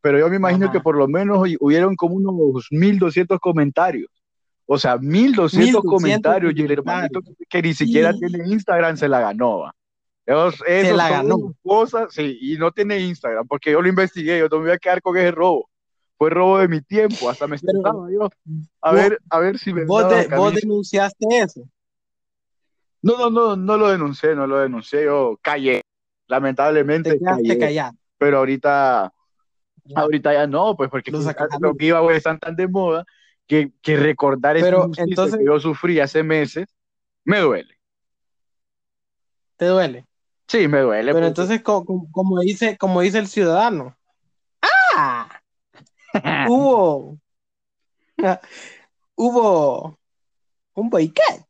Pero 0.00 0.18
yo 0.18 0.28
me 0.28 0.36
imagino 0.36 0.66
Ajá. 0.66 0.72
que 0.72 0.80
por 0.80 0.96
lo 0.96 1.06
menos 1.06 1.38
hu- 1.38 1.56
hubieron 1.60 1.94
como 1.94 2.14
unos 2.16 2.66
1200 2.70 3.38
comentarios. 3.38 4.08
O 4.66 4.76
sea, 4.78 4.96
1200 4.98 5.54
1200 5.54 5.82
comentarios 5.84 6.52
y 6.56 6.62
el 6.62 6.70
hermanito 6.72 7.20
que, 7.48 7.62
ni 7.62 7.74
siquiera 7.74 8.12
Sí. 8.12 8.18
tiene 8.20 8.48
Instagram 8.48 8.96
se 8.96 9.08
la 9.08 9.20
ganó. 9.20 9.60
va. 9.60 9.72
Esos, 10.24 10.60
esos 10.66 10.96
la 10.96 11.08
ganó. 11.10 11.54
cosas, 11.62 12.12
sí, 12.12 12.36
y 12.40 12.56
no 12.58 12.72
tiene 12.72 12.98
Instagram, 12.98 13.46
porque 13.46 13.70
yo 13.70 13.80
lo 13.80 13.88
investigué, 13.88 14.40
yo 14.40 14.48
no 14.48 14.56
me 14.58 14.64
voy 14.64 14.72
a 14.72 14.78
quedar 14.78 15.00
con 15.00 15.16
ese 15.16 15.30
robo. 15.30 15.68
Fue 16.18 16.30
robo 16.30 16.58
de 16.58 16.68
mi 16.68 16.80
tiempo, 16.80 17.28
hasta 17.28 17.46
me 17.46 17.56
estresaba 17.56 18.10
yo. 18.10 18.28
A 18.80 18.90
vos- 18.92 19.00
ver, 19.00 19.18
a 19.28 19.38
ver 19.38 19.58
si 19.58 19.72
me 19.74 19.84
¿Vos, 19.84 20.08
de- 20.08 20.34
vos 20.34 20.54
denunciaste 20.54 21.26
eso? 21.30 21.68
No, 23.02 23.18
no, 23.18 23.30
no, 23.30 23.56
no 23.56 23.76
lo 23.76 23.88
denuncié, 23.88 24.34
no 24.34 24.46
lo 24.46 24.58
denuncié, 24.58 25.04
yo 25.04 25.38
callé. 25.42 25.82
Lamentablemente 26.26 27.12
Te 27.12 27.18
quedaste 27.18 27.58
callado. 27.58 27.96
pero 28.18 28.38
ahorita, 28.38 29.12
ahorita 29.94 30.32
ya 30.32 30.46
no, 30.46 30.74
pues 30.76 30.90
porque 30.90 31.10
Lo 31.10 31.20
sacas 31.22 31.52
a 31.52 31.58
los 31.60 31.72
luz. 31.72 31.76
giveaways 31.78 32.16
están 32.16 32.38
tan 32.38 32.56
de 32.56 32.66
moda 32.66 33.04
que, 33.46 33.70
que 33.82 33.96
recordar 33.96 34.56
Pero, 34.58 34.90
entonces- 34.96 35.38
que 35.38 35.44
yo 35.44 35.60
sufrí 35.60 36.00
hace 36.00 36.22
meses 36.22 36.66
me 37.24 37.38
duele. 37.40 37.78
¿Te 39.56 39.66
duele? 39.66 40.04
Sí, 40.48 40.66
me 40.68 40.80
duele. 40.80 41.12
Pero 41.12 41.14
porque- 41.14 41.28
entonces, 41.28 41.62
co- 41.62 41.84
co- 41.84 42.06
como, 42.10 42.40
dice, 42.40 42.76
como 42.78 43.00
dice 43.02 43.18
el 43.18 43.26
ciudadano. 43.26 43.96
Hubo, 46.48 47.18
hubo 49.16 49.98
un 50.74 50.90
boicot. 50.90 51.46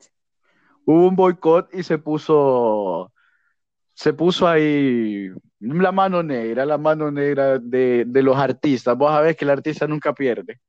hubo 0.84 1.08
un 1.08 1.16
boicot 1.16 1.68
y 1.74 1.82
se 1.82 1.98
puso, 1.98 3.12
se 3.94 4.12
puso 4.12 4.46
ahí 4.48 5.28
la 5.60 5.92
mano 5.92 6.22
negra, 6.22 6.64
la 6.64 6.78
mano 6.78 7.10
negra 7.10 7.58
de, 7.58 8.04
de 8.06 8.22
los 8.22 8.36
artistas. 8.36 8.96
Vos 8.96 9.10
sabés 9.10 9.36
que 9.36 9.44
el 9.44 9.50
artista 9.50 9.86
nunca 9.86 10.14
pierde. 10.14 10.60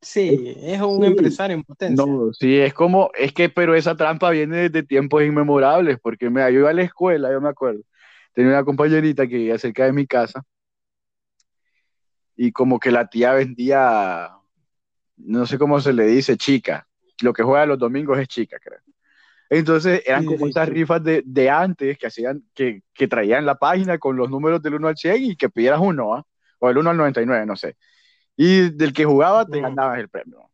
Sí, 0.00 0.54
es 0.58 0.80
un 0.80 1.02
Sí. 1.02 1.08
empresario 1.08 1.56
en 1.56 1.64
potencia. 1.64 2.04
No, 2.04 2.32
sí, 2.32 2.58
es 2.58 2.74
como, 2.74 3.10
es 3.14 3.32
que, 3.32 3.48
pero 3.48 3.74
esa 3.74 3.96
trampa 3.96 4.30
viene 4.30 4.68
desde 4.68 4.82
tiempos 4.82 5.22
inmemorables, 5.22 5.98
porque 6.00 6.30
mira, 6.30 6.50
yo 6.50 6.60
iba 6.60 6.70
a 6.70 6.72
la 6.74 6.82
escuela, 6.82 7.30
yo 7.30 7.40
me 7.40 7.48
acuerdo, 7.48 7.82
tenía 8.34 8.50
una 8.52 8.64
compañerita 8.64 9.26
que 9.26 9.36
vivía 9.36 9.58
cerca 9.58 9.84
de 9.84 9.92
mi 9.92 10.06
casa, 10.06 10.42
y 12.36 12.52
como 12.52 12.78
que 12.78 12.90
la 12.90 13.06
tía 13.08 13.32
vendía, 13.32 14.30
no 15.18 15.46
sé 15.46 15.58
cómo 15.58 15.80
se 15.80 15.92
le 15.92 16.06
dice, 16.06 16.36
chica, 16.36 16.86
lo 17.22 17.32
que 17.32 17.42
juega 17.42 17.66
los 17.66 17.78
domingos 17.78 18.18
es 18.18 18.28
chica, 18.28 18.58
creo. 18.62 18.80
Entonces 19.48 20.02
eran 20.06 20.22
Sí, 20.22 20.26
como 20.26 20.46
sí, 20.46 20.50
esas 20.50 20.68
sí. 20.68 20.74
rifas 20.74 21.02
de, 21.04 21.22
de 21.24 21.50
antes 21.50 21.98
que 21.98 22.06
hacían, 22.08 22.42
que, 22.54 22.82
que 22.92 23.08
traían 23.08 23.46
la 23.46 23.56
página 23.56 23.98
con 23.98 24.16
los 24.16 24.28
números 24.30 24.62
del 24.62 24.74
1 24.74 24.88
al 24.88 24.96
100 24.96 25.22
y 25.24 25.36
que 25.36 25.48
pidieras 25.50 25.80
uno, 25.80 26.14
¿ah? 26.14 26.24
O 26.58 26.68
el 26.70 26.78
1 26.78 26.90
al 26.90 26.96
99, 26.96 27.46
no 27.46 27.56
sé. 27.56 27.76
Y 28.36 28.70
del 28.70 28.92
que 28.92 29.04
jugaba 29.04 29.46
te 29.46 29.60
ganabas 29.60 29.98
el 30.00 30.08
premio. 30.08 30.50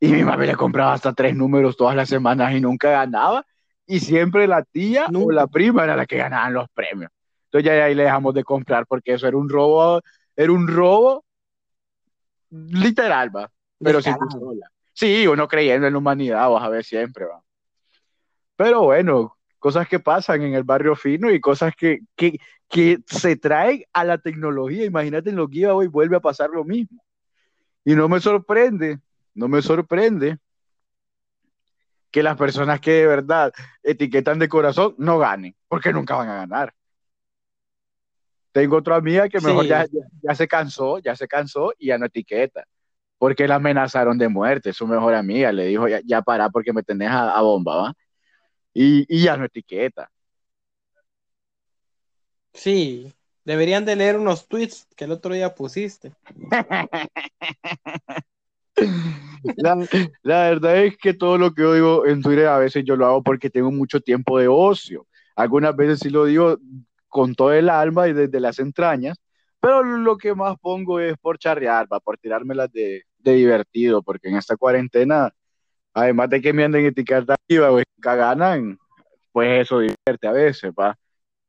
Y 0.00 0.08
mi 0.08 0.22
mamá 0.24 0.44
le 0.44 0.54
compraba 0.54 0.92
hasta 0.92 1.12
tres 1.14 1.34
números 1.34 1.76
todas 1.76 1.96
las 1.96 2.08
semanas 2.08 2.52
y 2.54 2.60
nunca 2.60 2.90
ganaba. 2.90 3.44
Y 3.86 4.00
siempre 4.00 4.46
la 4.46 4.62
tía 4.62 5.06
o 5.14 5.30
la 5.30 5.46
prima 5.46 5.84
era 5.84 5.96
la 5.96 6.06
que 6.06 6.16
ganaban 6.18 6.52
los 6.54 6.68
premios. 6.70 7.10
Entonces 7.46 7.66
ya 7.66 7.84
ahí 7.84 7.94
le 7.94 8.02
dejamos 8.04 8.34
de 8.34 8.44
comprar 8.44 8.86
porque 8.86 9.14
eso 9.14 9.26
era 9.26 9.36
un 9.36 9.48
robo, 9.48 10.00
era 10.36 10.52
un 10.52 10.68
robo 10.68 11.24
literal, 12.50 13.34
va. 13.34 13.50
Pero 13.78 14.00
sin 14.00 14.16
pistola. 14.18 14.70
Sí, 14.92 15.26
uno 15.26 15.48
creyendo 15.48 15.86
en 15.86 15.92
la 15.92 15.98
humanidad, 15.98 16.48
vas 16.48 16.64
a 16.64 16.68
ver 16.68 16.84
siempre, 16.84 17.26
va. 17.26 17.42
Pero 18.56 18.84
bueno, 18.84 19.36
cosas 19.58 19.88
que 19.88 20.00
pasan 20.00 20.42
en 20.42 20.54
el 20.54 20.64
barrio 20.64 20.96
fino 20.96 21.30
y 21.30 21.40
cosas 21.40 21.74
que, 21.76 22.00
que, 22.14 22.38
que 22.68 22.98
se 23.06 23.36
traen 23.36 23.84
a 23.92 24.04
la 24.04 24.18
tecnología. 24.18 24.84
Imagínate 24.84 25.30
en 25.30 25.36
los 25.36 25.50
giveaways 25.50 25.90
vuelve 25.90 26.16
a 26.16 26.20
pasar 26.20 26.50
lo 26.50 26.64
mismo. 26.64 27.04
Y 27.84 27.94
no 27.94 28.08
me 28.08 28.20
sorprende, 28.20 28.98
no 29.34 29.48
me 29.48 29.60
sorprende 29.60 30.38
que 32.10 32.22
las 32.22 32.36
personas 32.36 32.80
que 32.80 32.92
de 32.92 33.06
verdad 33.06 33.52
etiquetan 33.82 34.38
de 34.38 34.48
corazón 34.48 34.94
no 34.96 35.18
ganen, 35.18 35.54
porque 35.68 35.92
nunca 35.92 36.16
van 36.16 36.30
a 36.30 36.36
ganar. 36.36 36.74
Tengo 38.56 38.78
otra 38.78 38.96
amiga 38.96 39.28
que 39.28 39.38
mejor 39.38 39.64
Sí. 39.64 39.68
ya, 39.68 39.84
ya, 39.84 40.00
ya 40.22 40.34
se 40.34 40.48
cansó, 40.48 40.98
ya 40.98 41.14
se 41.14 41.28
cansó 41.28 41.74
y 41.78 41.88
ya 41.88 41.98
no 41.98 42.06
etiqueta, 42.06 42.64
porque 43.18 43.46
la 43.46 43.56
amenazaron 43.56 44.16
de 44.16 44.30
muerte, 44.30 44.72
su 44.72 44.86
mejor 44.86 45.12
amiga 45.12 45.52
le 45.52 45.66
dijo, 45.66 45.86
ya, 45.86 46.00
ya 46.02 46.22
para 46.22 46.48
porque 46.48 46.72
me 46.72 46.82
tenés 46.82 47.10
a, 47.10 47.36
a 47.36 47.42
bomba, 47.42 47.76
¿va? 47.76 47.92
Y, 48.72 49.04
y 49.14 49.24
ya 49.24 49.36
no 49.36 49.44
etiqueta. 49.44 50.10
Sí, 52.54 53.12
deberían 53.44 53.84
de 53.84 53.94
leer 53.94 54.16
unos 54.16 54.48
tweets 54.48 54.86
que 54.96 55.04
el 55.04 55.12
otro 55.12 55.34
día 55.34 55.54
pusiste. 55.54 56.14
La, 59.58 59.76
la 60.22 60.40
verdad 60.48 60.82
es 60.82 60.96
que 60.96 61.12
todo 61.12 61.36
lo 61.36 61.52
que 61.52 61.60
yo 61.60 61.74
digo 61.74 62.06
en 62.06 62.22
Twitter 62.22 62.46
a 62.46 62.58
veces 62.58 62.84
yo 62.86 62.96
lo 62.96 63.06
hago 63.06 63.22
porque 63.22 63.50
tengo 63.50 63.70
mucho 63.70 64.00
tiempo 64.00 64.38
de 64.38 64.48
ocio. 64.48 65.06
Algunas 65.34 65.76
veces 65.76 65.98
sí 66.00 66.08
lo 66.08 66.24
digo 66.24 66.58
con 67.08 67.34
todo 67.34 67.52
el 67.52 67.68
alma 67.68 68.08
y 68.08 68.12
desde 68.12 68.40
las 68.40 68.58
entrañas, 68.58 69.16
pero 69.60 69.82
lo 69.82 70.16
que 70.16 70.34
más 70.34 70.56
pongo 70.60 71.00
es 71.00 71.16
por 71.18 71.38
charrear, 71.38 71.86
va, 71.92 71.98
por 72.00 72.18
tirármelas 72.18 72.70
de, 72.72 73.02
de 73.18 73.32
divertido, 73.32 74.02
porque 74.02 74.28
en 74.28 74.36
esta 74.36 74.56
cuarentena, 74.56 75.32
además 75.94 76.30
de 76.30 76.40
que 76.40 76.52
me 76.52 76.64
anden 76.64 76.86
etiquetando 76.86 77.34
arriba, 77.34 77.70
güey, 77.70 77.84
nunca 77.96 78.14
ganan, 78.14 78.78
pues 79.32 79.62
eso 79.62 79.80
divierte 79.80 80.26
a 80.26 80.32
veces, 80.32 80.72
va, 80.78 80.96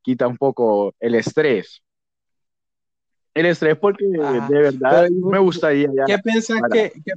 quita 0.02 0.26
un 0.26 0.36
poco 0.36 0.94
el 1.00 1.14
estrés. 1.14 1.82
El 3.34 3.46
estrés 3.46 3.76
porque 3.78 4.04
Ajá. 4.20 4.48
de 4.48 4.58
verdad 4.58 5.02
Pero, 5.02 5.06
¿y 5.14 5.20
vos- 5.20 5.32
me 5.32 5.38
gustaría 5.38 5.88
ya. 5.96 6.04
¿Qué 6.06 6.18
pensás 6.18 6.60
que, 6.72 6.92
que- 7.04 7.12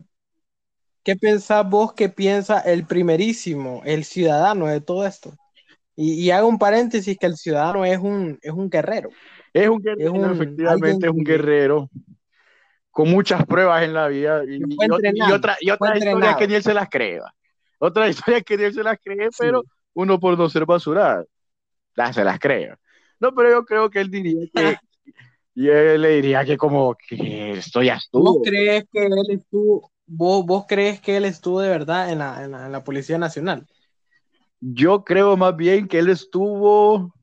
qué 1.03 1.15
pensás 1.15 1.67
vos 1.67 1.93
que 1.93 2.10
piensa 2.10 2.60
el 2.60 2.86
primerísimo, 2.86 3.81
el 3.86 4.03
ciudadano 4.03 4.67
de 4.67 4.81
todo 4.81 5.05
esto? 5.07 5.33
Y, 5.95 6.13
y 6.25 6.31
hago 6.31 6.48
un 6.48 6.57
paréntesis 6.57 7.17
que 7.17 7.25
el 7.25 7.36
ciudadano 7.36 7.86
es 7.86 7.98
un, 7.98 8.39
es 8.41 8.51
un 8.51 8.69
guerrero. 8.69 9.10
Es 9.53 9.67
un 9.67 9.79
guerrero, 9.81 10.13
un- 10.13 10.31
efectivamente, 10.31 11.07
es 11.07 11.12
un 11.12 11.24
guerrero 11.24 11.89
con 12.91 13.10
muchas 13.10 13.45
pruebas 13.45 13.83
en 13.83 13.93
la 13.93 14.07
vida 14.07 14.43
y, 14.45 14.55
y 14.55 14.60
y 14.60 15.31
otra, 15.31 15.57
y 15.60 15.69
historias 15.69 15.95
entrenado. 15.95 16.38
que 16.39 16.48
ni 16.48 16.53
él 16.55 16.63
se 16.63 16.74
las 16.74 16.89
cree. 16.89 17.19
Otra 17.79 18.10
historia 18.10 18.41
que 18.41 18.57
ni 18.57 18.63
él 18.63 18.74
se 18.74 18.83
las 18.83 18.98
cree, 19.03 19.29
Sí. 19.31 19.38
pero 19.39 19.63
uno 19.93 20.19
por 20.19 20.38
no 20.38 20.50
ser 20.50 20.65
basurada, 20.65 21.24
ya 21.95 22.13
se 22.13 22.24
las 22.24 22.39
cree. 22.39 22.74
No, 23.19 23.33
pero 23.33 23.50
yo 23.50 23.65
creo 23.65 23.89
que 23.89 24.00
él 24.01 24.10
diría 24.12 24.41
que, 24.53 24.77
y 25.55 25.67
él 25.69 26.01
le 26.01 26.10
diría 26.10 26.45
que 26.45 26.57
como 26.57 26.95
que 26.95 27.51
esto 27.51 27.81
ya 27.81 28.00
¿Vos 28.12 28.39
crees 28.43 28.86
que 28.91 29.05
él 29.05 29.13
estuvo, 29.29 29.91
vos, 30.05 30.45
vos 30.45 30.65
crees 30.67 31.00
que 31.01 31.17
él 31.17 31.25
estuvo 31.25 31.62
de 31.62 31.69
verdad 31.69 32.12
en 32.12 32.19
la, 32.19 32.43
en 32.43 32.51
la, 32.51 32.65
en 32.65 32.71
la 32.71 32.83
Policía 32.83 33.17
Nacional? 33.17 33.65
Yo 34.62 35.03
creo 35.03 35.36
más 35.38 35.56
bien 35.58 35.88
que 35.88 36.00
él 36.00 36.10
estuvo 36.10 37.13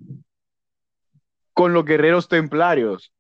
con 1.54 1.72
los 1.72 1.84
guerreros 1.84 2.28
templarios 2.28 3.12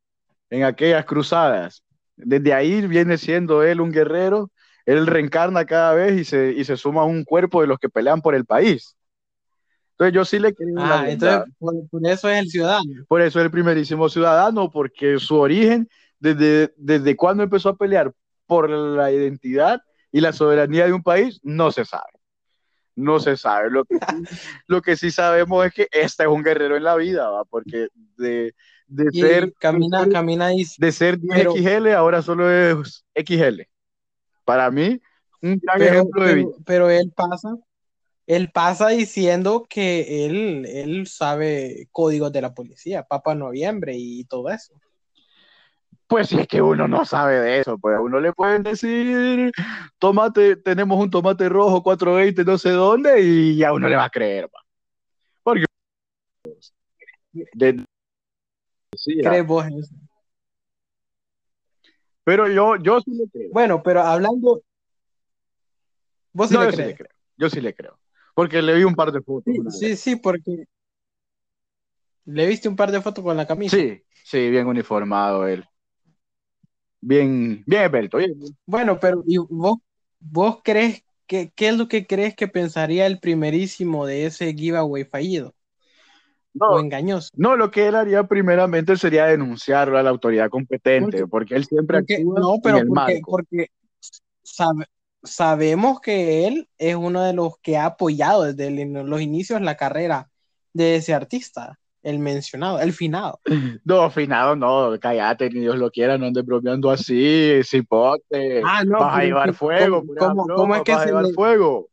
en 0.50 0.64
aquellas 0.64 1.04
cruzadas. 1.04 1.84
Desde 2.16 2.52
ahí 2.52 2.86
viene 2.86 3.16
siendo 3.16 3.62
él 3.62 3.80
un 3.80 3.92
guerrero, 3.92 4.50
él 4.86 5.06
reencarna 5.06 5.64
cada 5.64 5.94
vez 5.94 6.20
y 6.20 6.24
se, 6.24 6.52
y 6.52 6.64
se 6.64 6.76
suma 6.76 7.02
a 7.02 7.04
un 7.04 7.24
cuerpo 7.24 7.60
de 7.60 7.68
los 7.68 7.78
que 7.78 7.88
pelean 7.88 8.20
por 8.20 8.34
el 8.34 8.44
país. 8.44 8.96
Entonces 9.92 10.14
yo 10.14 10.24
sí 10.24 10.38
le 10.38 10.54
la 10.74 11.00
Ah, 11.00 11.10
entonces 11.10 11.54
por, 11.58 11.88
por 11.88 12.06
eso 12.06 12.28
es 12.28 12.38
el 12.40 12.48
ciudadano. 12.48 13.04
Por 13.06 13.20
eso 13.20 13.38
es 13.38 13.44
el 13.44 13.50
primerísimo 13.50 14.08
ciudadano, 14.08 14.70
porque 14.70 15.18
su 15.18 15.36
origen, 15.36 15.88
desde, 16.18 16.72
desde 16.76 17.16
cuando 17.16 17.42
empezó 17.42 17.68
a 17.68 17.76
pelear 17.76 18.12
por 18.46 18.68
la 18.70 19.12
identidad 19.12 19.80
y 20.10 20.20
la 20.20 20.32
soberanía 20.32 20.86
de 20.86 20.92
un 20.92 21.02
país, 21.02 21.40
no 21.42 21.70
se 21.70 21.84
sabe. 21.84 22.17
No 22.98 23.20
se 23.20 23.36
sabe. 23.36 23.70
Lo 23.70 23.84
que, 23.84 23.96
sí, 23.96 24.00
lo 24.66 24.82
que 24.82 24.96
sí 24.96 25.10
sabemos 25.10 25.66
es 25.66 25.72
que 25.72 25.88
este 25.92 26.24
es 26.24 26.28
un 26.28 26.42
guerrero 26.42 26.76
en 26.76 26.84
la 26.84 26.96
vida, 26.96 27.28
¿va? 27.30 27.44
porque 27.44 27.88
de, 28.16 28.54
de 28.86 29.08
Y 29.12 29.20
ser, 29.20 29.52
camina, 29.58 30.04
de, 30.04 30.12
camina 30.12 30.52
y 30.54 30.64
de 30.78 30.92
ser 30.92 31.18
pero, 31.28 31.54
10XL, 31.54 31.94
ahora 31.94 32.22
solo 32.22 32.50
es 32.50 33.04
XL. 33.14 33.62
Para 34.44 34.70
mí, 34.70 35.00
un 35.42 35.58
gran 35.62 35.78
pero, 35.78 35.92
ejemplo 35.92 36.24
de 36.24 36.34
vida. 36.34 36.48
pero, 36.64 36.64
pero 36.64 36.90
él 36.90 37.12
pasa, 37.14 37.54
él 38.26 38.50
pasa 38.50 38.88
diciendo 38.88 39.66
que 39.68 40.26
él, 40.26 40.66
él 40.66 41.06
sabe 41.06 41.88
códigos 41.92 42.32
de 42.32 42.42
la 42.42 42.54
policía, 42.54 43.04
Papa 43.04 43.34
Noviembre 43.34 43.94
y 43.96 44.24
todo 44.24 44.50
eso. 44.50 44.74
Pues 46.08 46.30
si 46.30 46.38
es 46.38 46.48
que 46.48 46.62
uno 46.62 46.88
no 46.88 47.04
sabe 47.04 47.38
de 47.38 47.58
eso, 47.60 47.76
pues 47.78 47.94
a 47.94 48.00
uno 48.00 48.18
le 48.18 48.32
pueden 48.32 48.62
decir, 48.62 49.52
tomate, 49.98 50.56
tenemos 50.56 50.98
un 50.98 51.10
tomate 51.10 51.50
rojo 51.50 51.82
420 51.82 52.44
no 52.46 52.56
sé 52.56 52.70
dónde, 52.70 53.20
y 53.20 53.62
a 53.62 53.74
uno 53.74 53.88
le 53.90 53.96
va 53.96 54.04
a 54.04 54.10
creer, 54.10 54.46
va. 54.46 54.60
Porque 55.42 55.66
de- 57.52 57.84
sí. 58.96 59.18
¿Crees 59.20 59.46
vos 59.46 59.66
eso? 59.66 59.94
Pero 62.24 62.48
yo, 62.48 62.76
yo 62.76 63.00
sí 63.00 63.10
le 63.10 63.28
creo. 63.30 63.50
Bueno, 63.52 63.82
pero 63.82 64.00
hablando, 64.02 64.62
vos 66.32 66.48
sí 66.48 66.54
No, 66.54 66.60
le 66.60 66.66
yo 66.66 66.72
sí 66.72 66.82
le 66.84 66.94
creo. 66.94 67.08
Yo 67.36 67.50
sí 67.50 67.60
le 67.60 67.74
creo. 67.74 67.98
Porque 68.34 68.62
le 68.62 68.74
vi 68.74 68.84
un 68.84 68.94
par 68.94 69.12
de 69.12 69.20
fotos 69.20 69.52
Sí, 69.74 69.78
sí, 69.78 69.96
sí, 69.96 70.16
porque 70.16 70.64
le 72.24 72.46
viste 72.46 72.66
un 72.68 72.76
par 72.76 72.92
de 72.92 73.02
fotos 73.02 73.22
con 73.22 73.36
la 73.36 73.46
camisa. 73.46 73.76
Sí, 73.76 74.02
sí, 74.24 74.48
bien 74.48 74.66
uniformado 74.66 75.46
él. 75.46 75.66
Bien, 77.00 77.62
bien. 77.66 78.08
Oye, 78.12 78.34
Bueno, 78.66 78.98
pero 79.00 79.22
¿y 79.26 79.38
vos, 79.38 79.78
vos 80.20 80.58
crees 80.64 81.04
que 81.26 81.50
qué 81.54 81.68
es 81.68 81.76
lo 81.76 81.88
que 81.88 82.06
crees 82.06 82.34
que 82.34 82.48
pensaría 82.48 83.06
el 83.06 83.20
primerísimo 83.20 84.06
de 84.06 84.26
ese 84.26 84.52
giveaway 84.54 85.04
fallido 85.04 85.54
o 86.66 86.78
no, 86.78 86.84
engañoso? 86.84 87.30
no, 87.34 87.56
lo 87.56 87.70
que 87.70 87.86
él 87.88 87.94
haría 87.96 88.24
primeramente 88.24 88.96
sería 88.96 89.26
denunciarlo 89.26 89.98
a 89.98 90.02
la 90.02 90.10
autoridad 90.10 90.50
competente, 90.50 91.26
Porque, 91.26 91.28
porque 91.28 91.54
él 91.56 91.64
siempre 91.66 91.98
porque, 92.06 92.24
actúa 92.24 92.40
no, 92.40 92.56
en 92.64 92.76
pero 92.78 92.78
el 92.78 92.86
porque, 92.86 92.86
marco. 92.90 93.28
porque 93.28 93.68
sabe- 94.42 94.86
sabemos 95.22 96.00
que 96.00 96.46
él 96.48 96.70
es 96.78 96.96
uno 96.96 97.22
de 97.24 97.32
los 97.34 97.58
que 97.60 97.76
ha 97.78 97.86
apoyado 97.86 98.44
desde 98.44 98.68
el- 98.68 98.92
los 98.92 99.20
inicios 99.22 99.60
la 99.62 99.76
carrera 99.76 100.30
de 100.74 100.96
ese 100.96 101.14
artista, 101.14 101.78
el 102.02 102.18
mencionado, 102.18 102.80
el 102.80 102.92
finado. 102.92 103.40
No, 103.84 104.10
finado, 104.10 104.54
no, 104.56 104.98
cállate, 105.00 105.48
ni 105.50 105.60
Dios 105.60 105.76
lo 105.78 105.90
quiera, 105.90 106.18
no 106.18 106.26
andes 106.26 106.44
bromeando 106.44 106.90
así, 106.90 107.60
cipote, 107.64 108.70
Ah, 108.72 108.84
no, 108.84 108.98
vas 108.98 109.14
a 109.18 109.22
llevar 109.24 109.54
fuego, 109.54 110.06
¿cómo, 110.16 110.50
cómo, 110.52 110.52
cómo 110.52 110.74
es 110.76 110.82
que 110.84 110.92
vas 110.92 111.02
a 111.02 111.04
se 111.04 111.06
llevar 111.06 111.28
le, 111.30 111.30
fuego. 111.30 111.88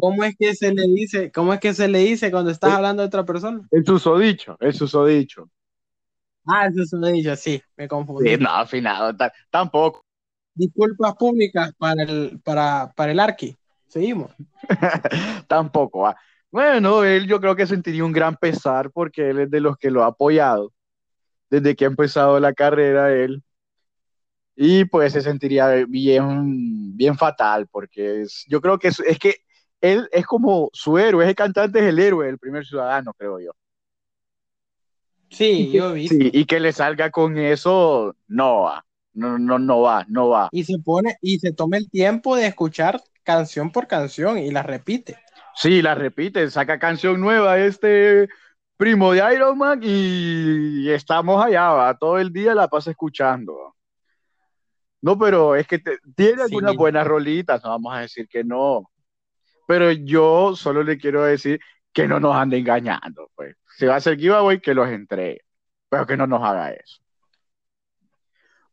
cómo 0.00 0.24
es 0.24 0.34
que 0.38 0.54
se 0.54 0.72
le 0.72 0.82
dice, 0.88 1.30
cómo 1.32 1.52
es 1.54 1.60
que 1.60 1.74
se 1.74 1.88
le 1.88 1.98
dice 2.00 2.30
cuando 2.30 2.50
estás 2.50 2.70
Eh, 2.70 2.76
hablando 2.76 3.02
de 3.02 3.08
otra 3.08 3.24
persona? 3.24 3.68
El 3.70 3.86
susodicho, 3.86 4.56
el 4.60 4.74
susodicho. 4.74 5.50
Ah, 6.48 6.66
eso 6.68 6.84
se 6.84 6.96
lo 6.96 7.06
he 7.08 7.12
dicho, 7.12 7.34
sí, 7.36 7.62
me 7.76 7.86
Sí, 8.18 8.36
confundí. 8.36 8.38
no, 8.38 8.66
finado, 8.66 9.16
ta- 9.16 9.32
tampoco. 9.50 10.02
Disculpas 10.54 11.14
públicas 11.16 11.72
para 11.78 12.02
el, 12.02 12.40
para, 12.42 12.92
para 12.96 13.12
el 13.12 13.20
Arqui. 13.20 13.56
Seguimos. 13.88 14.32
Tampoco. 15.48 16.06
ah. 16.06 16.16
Bueno, 16.56 17.04
él 17.04 17.26
yo 17.26 17.38
creo 17.38 17.54
que 17.54 17.66
sentiría 17.66 18.02
un 18.02 18.12
gran 18.12 18.34
pesar 18.34 18.90
porque 18.90 19.28
él 19.28 19.40
es 19.40 19.50
de 19.50 19.60
los 19.60 19.76
que 19.76 19.90
lo 19.90 20.02
ha 20.02 20.06
apoyado 20.06 20.72
desde 21.50 21.76
que 21.76 21.84
ha 21.84 21.88
empezado 21.88 22.40
la 22.40 22.54
carrera 22.54 23.12
él. 23.12 23.42
Y 24.56 24.86
pues 24.86 25.12
se 25.12 25.20
sentiría 25.20 25.68
bien, 25.86 26.96
bien 26.96 27.14
fatal 27.18 27.66
porque 27.70 28.22
es, 28.22 28.46
yo 28.48 28.62
creo 28.62 28.78
que 28.78 28.88
es, 28.88 29.00
es 29.00 29.18
que 29.18 29.34
él 29.82 30.08
es 30.10 30.24
como 30.24 30.70
su 30.72 30.96
héroe, 30.96 31.26
ese 31.26 31.34
cantante 31.34 31.78
es 31.80 31.84
el 31.84 31.98
héroe 31.98 32.24
del 32.24 32.38
primer 32.38 32.64
ciudadano, 32.64 33.12
creo 33.12 33.38
yo. 33.38 33.50
Sí, 35.28 35.70
yo 35.72 35.94
sí, 35.94 36.30
y 36.32 36.46
que 36.46 36.58
le 36.58 36.72
salga 36.72 37.10
con 37.10 37.36
eso, 37.36 38.16
no 38.28 38.62
va, 38.62 38.86
no, 39.12 39.38
no, 39.38 39.58
no 39.58 39.82
va, 39.82 40.06
no 40.08 40.30
va. 40.30 40.48
Y 40.52 40.64
se 40.64 40.78
pone 40.78 41.18
y 41.20 41.38
se 41.38 41.52
toma 41.52 41.76
el 41.76 41.90
tiempo 41.90 42.34
de 42.34 42.46
escuchar 42.46 43.02
canción 43.24 43.72
por 43.72 43.86
canción 43.86 44.38
y 44.38 44.50
la 44.50 44.62
repite. 44.62 45.18
Sí, 45.56 45.80
la 45.82 45.94
repite, 45.94 46.50
saca 46.50 46.78
canción 46.78 47.20
nueva 47.20 47.58
este 47.58 48.28
primo 48.76 49.12
de 49.12 49.34
Iron 49.34 49.56
Man 49.56 49.80
y 49.82 50.90
estamos 50.90 51.42
allá, 51.42 51.70
va, 51.70 51.96
todo 51.96 52.18
el 52.18 52.30
día 52.32 52.54
la 52.54 52.68
pasa 52.68 52.90
escuchando. 52.90 53.74
No, 55.00 55.18
pero 55.18 55.56
es 55.56 55.66
que 55.66 55.78
te- 55.78 55.98
tiene 56.14 56.42
algunas 56.42 56.72
Sí. 56.72 56.76
buenas 56.76 57.06
rolitas, 57.06 57.62
no 57.64 57.70
vamos 57.70 57.94
a 57.94 58.00
decir 58.00 58.28
que 58.28 58.44
no, 58.44 58.90
pero 59.66 59.90
yo 59.92 60.54
solo 60.56 60.82
le 60.82 60.98
quiero 60.98 61.22
decir 61.24 61.58
que 61.92 62.06
no 62.06 62.20
nos 62.20 62.36
ande 62.36 62.58
engañando, 62.58 63.30
pues. 63.34 63.56
Si 63.78 63.86
va 63.86 63.96
a 63.96 64.00
ser 64.00 64.18
giveaway, 64.18 64.60
que 64.60 64.74
los 64.74 64.88
entregue, 64.88 65.40
pero 65.88 66.06
que 66.06 66.16
no 66.16 66.26
nos 66.26 66.42
haga 66.42 66.70
eso. 66.72 67.00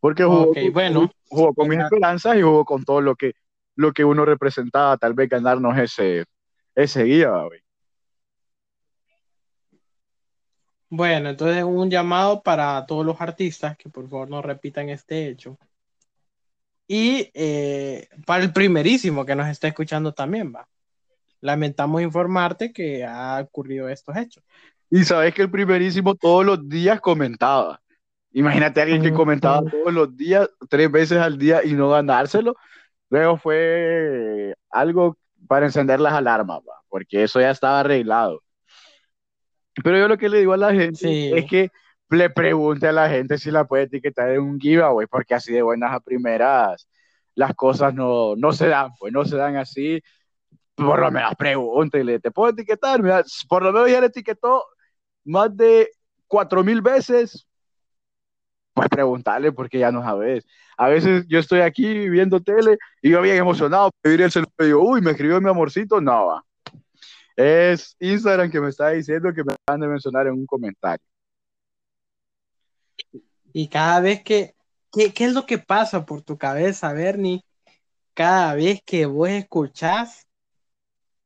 Porque 0.01 0.23
jugó, 0.25 0.53
con- 0.53 0.73
bueno. 0.73 1.09
jugó 1.29 1.53
con 1.53 1.69
mis 1.69 1.79
esperanzas 1.79 2.35
y 2.35 2.41
jugó 2.41 2.65
con 2.65 2.83
todo 2.83 2.99
lo 2.99 3.15
que, 3.15 3.33
lo 3.75 3.93
que 3.93 4.03
uno 4.03 4.25
representaba, 4.25 4.97
tal 4.97 5.13
vez 5.13 5.29
ganarnos 5.29 5.77
ese, 5.77 6.25
ese 6.75 7.05
giveaway. 7.05 7.59
Bueno, 10.89 11.29
entonces 11.29 11.63
un 11.63 11.89
llamado 11.89 12.43
para 12.43 12.85
todos 12.85 13.03
los 13.03 13.19
artistas 13.19 13.75
que 13.77 13.89
por 13.89 14.07
favor 14.07 14.29
no 14.29 14.43
repitan 14.43 14.89
este 14.89 15.27
hecho. 15.27 15.57
Y 16.87 17.31
eh, 17.33 18.07
para 18.25 18.43
el 18.43 18.53
primerísimo 18.53 19.25
que 19.25 19.35
nos 19.35 19.47
está 19.47 19.67
escuchando 19.67 20.13
también, 20.13 20.53
va. 20.55 20.67
Lamentamos 21.41 22.01
informarte 22.01 22.71
que 22.71 23.03
ha 23.03 23.41
ocurrido 23.41 23.89
estos 23.89 24.15
hechos. 24.15 24.43
Y 24.89 25.03
sabes 25.03 25.33
que 25.33 25.41
el 25.41 25.49
primerísimo 25.49 26.13
todos 26.13 26.45
los 26.45 26.69
días 26.69 27.01
comentaba. 27.01 27.81
Imagínate 28.31 28.79
a 28.79 28.83
alguien 28.83 29.01
que 29.01 29.13
comentaba 29.13 29.63
todos 29.69 29.91
los 29.91 30.15
días, 30.15 30.47
tres 30.69 30.91
veces 30.91 31.17
al 31.17 31.39
día 31.39 31.63
y 31.63 31.73
no 31.73 31.89
ganárselo. 31.89 32.55
Luego 33.09 33.37
fue 33.37 34.55
algo 34.69 35.17
para 35.47 35.65
encender 35.65 35.99
las 35.99 36.13
alarmas, 36.13 36.59
va, 36.59 36.81
porque 36.89 37.23
eso 37.23 37.39
ya 37.39 37.51
estaba 37.51 37.81
arreglado. 37.81 38.41
Pero 39.83 39.97
yo 39.97 40.07
lo 40.07 40.17
que 40.17 40.29
le 40.29 40.39
digo 40.39 40.53
a 40.53 40.57
la 40.57 40.73
gente 40.73 40.95
Sí. 40.97 41.31
es 41.33 41.45
que 41.45 41.69
le 42.09 42.29
pregunte 42.29 42.87
a 42.87 42.91
la 42.91 43.09
gente 43.09 43.37
si 43.37 43.49
la 43.49 43.65
puede 43.65 43.83
etiquetar 43.83 44.29
en 44.29 44.41
un 44.41 44.59
giveaway, 44.59 45.07
porque 45.07 45.33
así 45.33 45.51
de 45.51 45.61
buenas 45.63 45.91
a 45.91 45.99
primeras 45.99 46.87
las 47.35 47.55
cosas 47.55 47.93
no, 47.93 48.35
no 48.35 48.53
se 48.53 48.67
dan, 48.67 48.91
pues 48.99 49.11
no 49.11 49.25
se 49.25 49.35
dan 49.35 49.55
así. 49.57 50.01
Por 50.75 50.99
lo 50.99 51.11
menos 51.11 51.33
pregúntele, 51.35 52.19
¿te 52.19 52.31
puedo 52.31 52.51
etiquetar? 52.51 53.01
Mira, 53.01 53.23
por 53.47 53.63
lo 53.63 53.71
menos 53.71 53.89
ya 53.89 53.99
le 53.99 54.07
etiquetó 54.07 54.63
más 55.23 55.55
de 55.55 55.89
cuatro 56.27 56.63
mil 56.63 56.81
veces. 56.81 57.47
Pues 58.73 58.89
preguntarle 58.89 59.51
porque 59.51 59.79
ya 59.79 59.91
no 59.91 60.01
sabes. 60.01 60.45
A 60.77 60.87
veces 60.87 61.25
yo 61.27 61.39
estoy 61.39 61.61
aquí 61.61 62.09
viendo 62.09 62.41
tele 62.41 62.77
y 63.01 63.11
yo 63.11 63.21
bien 63.21 63.37
emocionado, 63.37 63.91
pedir 64.01 64.21
el 64.21 64.31
celular 64.31 64.53
y 64.59 64.65
digo, 64.65 64.81
uy, 64.81 65.01
me 65.01 65.11
escribió 65.11 65.39
mi 65.39 65.49
amorcito. 65.49 66.01
No, 66.01 66.27
va. 66.27 66.45
Es 67.35 67.95
Instagram 67.99 68.51
que 68.51 68.61
me 68.61 68.69
está 68.69 68.89
diciendo 68.89 69.33
que 69.33 69.43
me 69.43 69.55
van 69.67 69.83
a 69.83 69.87
mencionar 69.87 70.27
en 70.27 70.33
un 70.33 70.45
comentario. 70.45 71.05
Y 73.51 73.67
cada 73.67 73.99
vez 73.99 74.23
que, 74.23 74.55
¿qué, 74.91 75.13
qué 75.13 75.25
es 75.25 75.33
lo 75.33 75.45
que 75.45 75.59
pasa 75.59 76.05
por 76.05 76.23
tu 76.23 76.37
cabeza, 76.37 76.93
Bernie? 76.93 77.43
Cada 78.15 78.55
vez 78.55 78.81
que 78.83 79.05
vos 79.05 79.29
escuchás 79.29 80.27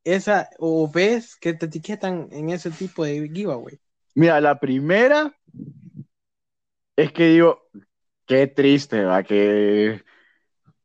esa 0.03 0.49
o 0.57 0.89
ves 0.89 1.35
que 1.35 1.53
te 1.53 1.65
etiquetan 1.65 2.29
en 2.31 2.49
ese 2.49 2.71
tipo 2.71 3.03
de 3.03 3.29
giveaway. 3.29 3.79
Mira, 4.15 4.39
la 4.39 4.59
primera 4.59 5.33
es 6.97 7.13
que 7.13 7.27
digo, 7.27 7.69
qué 8.25 8.47
triste, 8.47 9.05
va, 9.05 9.23
que, 9.23 10.03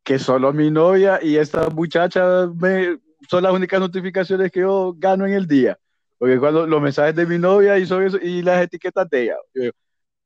que 0.04 0.18
solo 0.18 0.52
mi 0.52 0.70
novia 0.70 1.18
y 1.22 1.36
esta 1.36 1.70
muchacha 1.70 2.46
me, 2.54 3.00
son 3.28 3.42
las 3.42 3.52
únicas 3.52 3.80
notificaciones 3.80 4.52
que 4.52 4.60
yo 4.60 4.94
gano 4.96 5.26
en 5.26 5.32
el 5.32 5.46
día. 5.46 5.78
Porque 6.18 6.38
cuando 6.38 6.66
los 6.66 6.82
mensajes 6.82 7.16
de 7.16 7.26
mi 7.26 7.38
novia 7.38 7.78
y, 7.78 7.86
son 7.86 8.04
eso, 8.04 8.18
y 8.18 8.42
las 8.42 8.62
etiquetas 8.62 9.08
de 9.08 9.22
ella, 9.22 9.36
yo 9.54 9.62
digo, 9.62 9.74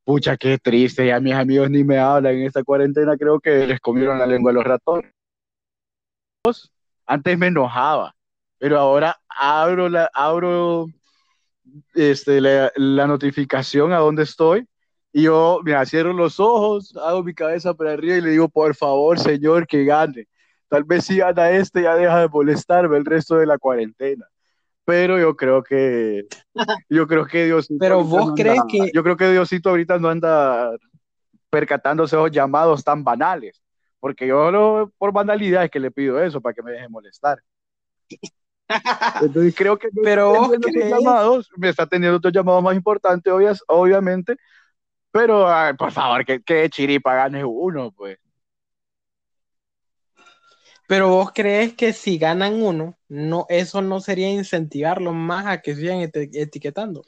pucha, 0.05 0.37
qué 0.37 0.59
triste, 0.59 1.07
ya 1.07 1.21
mis 1.21 1.35
amigos 1.35 1.71
ni 1.71 1.85
me 1.85 1.99
hablan 1.99 2.35
en 2.35 2.47
esta 2.47 2.65
cuarentena, 2.65 3.17
creo 3.17 3.39
que 3.41 3.67
les 3.67 3.81
comieron 3.81 4.19
la 4.19 4.27
lengua 4.27 4.51
a 4.51 4.55
los 4.55 4.65
ratones. 4.65 5.13
Antes 7.07 7.39
me 7.39 7.47
enojaba, 7.47 8.15
pero 8.59 8.79
ahora 8.79 9.17
abro 9.29 9.89
la, 9.89 10.11
abro 10.13 10.87
este, 11.95 12.41
la, 12.41 12.73
la 12.75 13.07
notificación 13.07 13.93
a 13.93 13.99
dónde 13.99 14.25
estoy 14.25 14.67
y 15.19 15.23
yo, 15.23 15.61
mira, 15.65 15.87
cierro 15.87 16.13
los 16.13 16.39
ojos, 16.39 16.95
hago 16.97 17.23
mi 17.23 17.33
cabeza 17.33 17.73
para 17.73 17.93
arriba 17.93 18.17
y 18.17 18.21
le 18.21 18.31
digo, 18.31 18.49
por 18.51 18.75
favor, 18.75 19.19
señor, 19.19 19.67
que 19.67 19.85
gane. 19.85 20.29
Tal 20.69 20.85
vez 20.85 21.05
si 21.05 21.17
gana 21.17 21.49
este 21.51 21.83
ya 21.83 21.95
deja 21.95 22.21
de 22.21 22.29
molestarme 22.29 22.99
el 22.99 23.05
resto 23.07 23.37
de 23.37 23.47
la 23.47 23.57
cuarentena. 23.57 24.27
Pero 24.85 25.19
yo 25.19 25.35
creo 25.35 25.63
que, 25.63 26.27
yo 26.91 27.07
creo 27.07 27.25
que 27.27 27.47
Diosito. 27.47 27.79
Pero 27.81 28.05
vos 28.05 28.29
no 28.29 28.35
crees 28.35 28.61
anda- 28.61 28.67
que- 28.71 28.91
Yo 28.93 29.03
creo 29.03 29.17
que 29.17 29.31
Diosito 29.31 29.71
ahorita 29.71 29.99
no 29.99 30.09
anda 30.11 30.71
percatándose 31.49 32.15
esos 32.17 32.31
llamados 32.31 32.85
tan 32.85 33.03
banales. 33.03 33.63
Porque 34.01 34.27
yo 34.27 34.51
no, 34.53 34.93
por 34.99 35.13
banalidad 35.13 35.65
es 35.65 35.71
que 35.71 35.81
le 35.81 35.91
pido 35.91 36.23
eso, 36.23 36.43
para 36.43 36.53
que 36.55 36.63
me 36.63 36.73
deje 36.73 36.89
molestar. 36.91 37.39
Entonces 39.23 39.55
creo 39.57 39.79
que 39.79 39.89
Pero 40.03 40.35
vos 40.35 40.51
crees- 40.61 40.91
llamados, 40.91 41.51
me 41.57 41.69
está 41.69 41.87
teniendo 41.87 42.19
otros 42.19 42.33
llamados 42.35 42.63
más 42.63 42.75
importantes, 42.77 43.33
obvias- 43.33 43.63
obviamente, 43.69 44.37
pero 45.17 45.49
ay, 45.49 45.73
por 45.75 45.93
favor, 45.93 46.25
que, 46.27 46.43
que 46.43 46.69
chiripa 46.69 47.15
gane 47.15 47.43
uno, 47.43 47.91
pues. 47.91 48.19
Pero 50.87 51.09
vos 51.09 51.31
crees 51.35 51.75
que 51.75 51.93
si 51.93 52.19
ganan 52.19 52.63
uno, 52.63 52.97
no, 53.09 53.47
eso 53.49 53.81
no 53.81 54.01
sería 54.01 54.31
incentivarlos 54.31 55.15
más 55.15 55.47
a 55.47 55.61
que 55.63 55.75
sigan 55.75 56.01
eti- 56.01 56.29
etiquetando. 56.33 57.03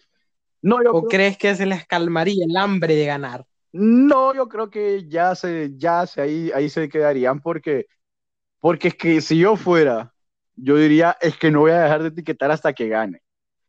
No, 0.62 0.83
yo 0.83 0.90
¿O 0.92 1.01
creo- 1.03 1.09
crees 1.09 1.38
que 1.38 1.55
se 1.55 1.66
les 1.66 1.87
calmaría 1.87 2.44
el 2.44 2.57
hambre 2.57 2.94
de 2.97 3.05
ganar? 3.07 3.44
No, 3.73 4.35
yo 4.35 4.49
creo 4.49 4.71
que 4.71 5.07
ya 5.09 5.35
se, 5.35 5.73
ya 5.77 6.07
se 6.07 6.23
ahí, 6.23 6.51
ahí 6.55 6.71
se 6.71 6.88
quedarían 6.88 7.40
porque, 7.40 7.87
porque 8.61 8.88
es 8.88 8.94
que 8.94 9.21
si 9.21 9.38
yo 9.38 9.57
fuera, 9.57 10.14
yo 10.57 10.77
diría, 10.77 11.16
es 11.21 11.37
que 11.37 11.51
no 11.51 11.61
voy 11.61 11.73
a 11.73 11.83
dejar 11.83 12.03
de 12.03 12.09
etiquetar 12.09 12.51
hasta 12.51 12.73
que 12.73 12.88
gane. 12.88 13.23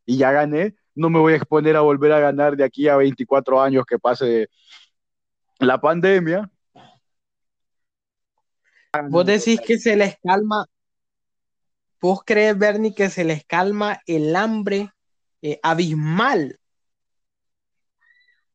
Y 0.05 0.17
ya 0.17 0.31
gané, 0.31 0.75
no 0.99 1.09
me 1.09 1.19
voy 1.19 1.33
a 1.33 1.37
exponer 1.37 1.77
a 1.77 1.81
volver 1.81 2.11
a 2.11 2.19
ganar 2.19 2.57
de 2.57 2.63
aquí 2.65 2.89
a 2.89 2.97
24 2.97 3.61
años 3.61 3.85
que 3.85 3.97
pase 3.97 4.49
la 5.59 5.79
pandemia. 5.79 6.51
Vos 9.09 9.25
decís 9.25 9.61
que 9.65 9.77
se 9.77 9.95
les 9.95 10.17
calma, 10.21 10.65
vos 12.01 12.21
crees, 12.25 12.57
Bernie, 12.57 12.93
que 12.93 13.09
se 13.09 13.23
les 13.23 13.45
calma 13.45 14.01
el 14.05 14.35
hambre 14.35 14.89
eh, 15.41 15.59
abismal 15.63 16.59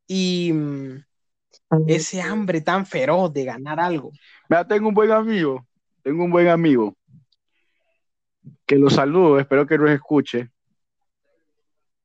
y 0.07 0.53
mm, 0.53 1.05
ese 1.87 2.21
hambre 2.21 2.61
tan 2.61 2.85
feroz 2.85 3.33
de 3.33 3.45
ganar 3.45 3.81
algo. 3.81 4.11
Mira, 4.51 4.67
tengo 4.67 4.89
un 4.89 4.95
buen 4.95 5.13
amigo, 5.13 5.67
tengo 6.03 6.25
un 6.25 6.31
buen 6.31 6.49
amigo 6.49 6.95
que 8.67 8.77
lo 8.77 8.91
saludo, 8.91 9.39
espero 9.39 9.67
que 9.67 9.79
nos 9.79 9.91
escuche, 9.91 10.51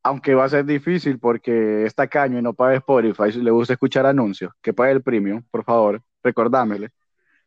aunque 0.10 0.34
va 0.34 0.46
a 0.46 0.50
ser 0.50 0.66
difícil 0.66 1.20
porque 1.20 1.86
está 1.86 2.08
caño 2.08 2.40
y 2.40 2.42
no 2.42 2.54
paga 2.54 2.76
Spotify, 2.78 3.32
si 3.32 3.42
le 3.42 3.52
gusta 3.52 3.74
escuchar 3.74 4.08
anuncios, 4.08 4.52
que 4.62 4.74
pague 4.74 4.92
el 4.94 5.04
premium, 5.04 5.44
por 5.52 5.64
favor, 5.64 6.02
recordámele. 6.24 6.90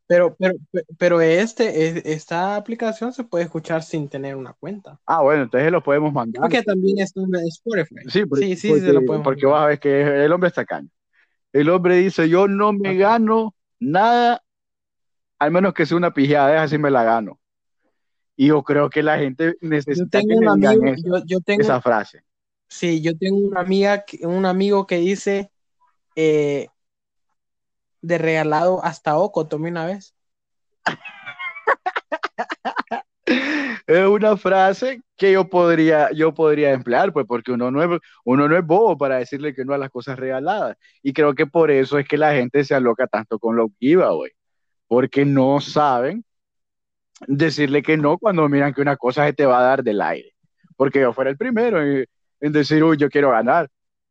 Pero, 0.07 0.37
pero, 0.39 0.55
pero 0.97 1.21
este, 1.21 1.89
es- 1.89 2.05
esta 2.07 2.55
aplicación 2.55 3.13
se 3.13 3.25
puede 3.25 3.45
escuchar 3.45 3.83
sin 3.83 4.09
tener 4.09 4.37
una 4.37 4.53
cuenta. 4.53 5.01
Ah, 5.07 5.23
bueno, 5.23 5.43
entonces 5.43 5.73
lo 5.73 5.83
podemos 5.83 6.13
mandar. 6.13 6.41
Porque 6.43 6.63
también 6.63 6.99
está 7.01 7.21
en 7.21 7.35
Spotify. 7.49 7.97
Sí, 8.09 8.27
porque, 8.27 8.45
sí, 8.45 8.57
sí, 8.57 8.69
porque, 8.69 8.83
se 8.83 8.93
lo 8.93 9.01
podemos 9.05 9.25
porque 9.25 9.47
mandar. 9.47 9.53
vas 9.61 9.65
a 9.65 9.67
ver 9.69 9.81
que 9.81 10.25
el 10.25 10.33
hombre 10.33 10.49
está 10.49 10.65
caño. 10.65 10.89
El 11.53 11.69
hombre 11.69 11.97
dice, 11.97 12.29
yo 12.29 12.47
no 12.47 12.73
me 12.73 12.97
gano 12.97 13.55
nada, 13.81 14.43
al 15.41 15.51
menos 15.51 15.75
que 15.75 15.85
sea 15.85 15.97
una 15.97 16.15
pijada, 16.15 16.69
si 16.69 16.79
me 16.79 16.91
la 16.91 17.03
gano. 17.03 17.41
Y 18.37 18.49
yo 18.49 18.63
creo 18.63 18.89
que 18.89 19.03
la 19.03 19.19
gente 19.19 19.57
Yo 19.61 19.69
necesita 19.69 20.21
que 20.21 20.27
tengo 20.27 20.41
le 20.41 20.47
un 20.49 20.65
amigo, 20.67 20.95
yo, 21.05 21.25
yo 21.27 21.41
tengo, 21.41 21.63
esa 21.63 21.81
frase. 21.81 22.23
Sí, 22.73 23.03
yo 23.03 23.17
tengo 23.17 23.39
una 23.39 23.61
amiga, 23.61 24.05
un 24.23 24.47
amigo 24.47 24.87
que 24.87 24.97
dice 24.97 25.51
eh, 26.17 26.69
de 28.01 28.19
regalado 28.19 28.85
hasta 28.85 29.19
Oco, 29.19 29.47
tomé 29.47 29.71
una 29.71 29.87
vez. 29.87 30.15
Es 33.87 34.07
una 34.07 34.37
frase 34.37 35.03
que 35.17 35.33
yo 35.33 35.49
podría, 35.49 36.11
yo 36.13 36.33
podría 36.33 36.73
emplear, 36.73 37.13
pues, 37.13 37.27
porque 37.27 37.53
uno 37.53 37.71
no 37.71 37.83
es, 37.83 38.01
uno 38.25 38.49
no 38.49 38.57
es 38.57 38.65
bobo 38.65 38.97
para 38.97 39.19
decirle 39.19 39.55
que 39.55 39.65
no 39.65 39.75
a 39.75 39.79
las 39.79 39.91
cosas 39.91 40.19
regaladas. 40.19 40.77
Y 41.03 41.13
creo 41.13 41.35
que 41.35 41.47
por 41.47 41.71
eso 41.71 41.99
es 41.99 42.07
que 42.07 42.17
la 42.17 42.33
gente 42.33 42.65
se 42.65 42.75
aloca 42.75 43.07
tanto 43.07 43.39
con 43.39 43.57
los 43.57 43.71
giveaway, 43.81 44.31
porque 44.87 45.25
no 45.25 45.61
saben 45.61 46.25
decirle 47.27 47.83
que 47.83 47.97
no 47.97 48.19
cuando 48.19 48.49
miran 48.49 48.75
que 48.75 48.83
una 48.83 48.97
cosa 48.97 49.27
se 49.27 49.33
te 49.33 49.47
va 49.47 49.61
a 49.61 49.65
dar 49.65 49.83
del 49.83 50.01
aire. 50.01 50.33
Porque 50.77 51.01
yo 51.01 51.13
fuera 51.13 51.31
el 51.31 51.37
primero 51.37 51.79
en 52.43 52.53
decir, 52.53 52.85
uy, 52.85 52.97
yo 52.99 53.09
quiero 53.09 53.31
ganar. 53.31 53.71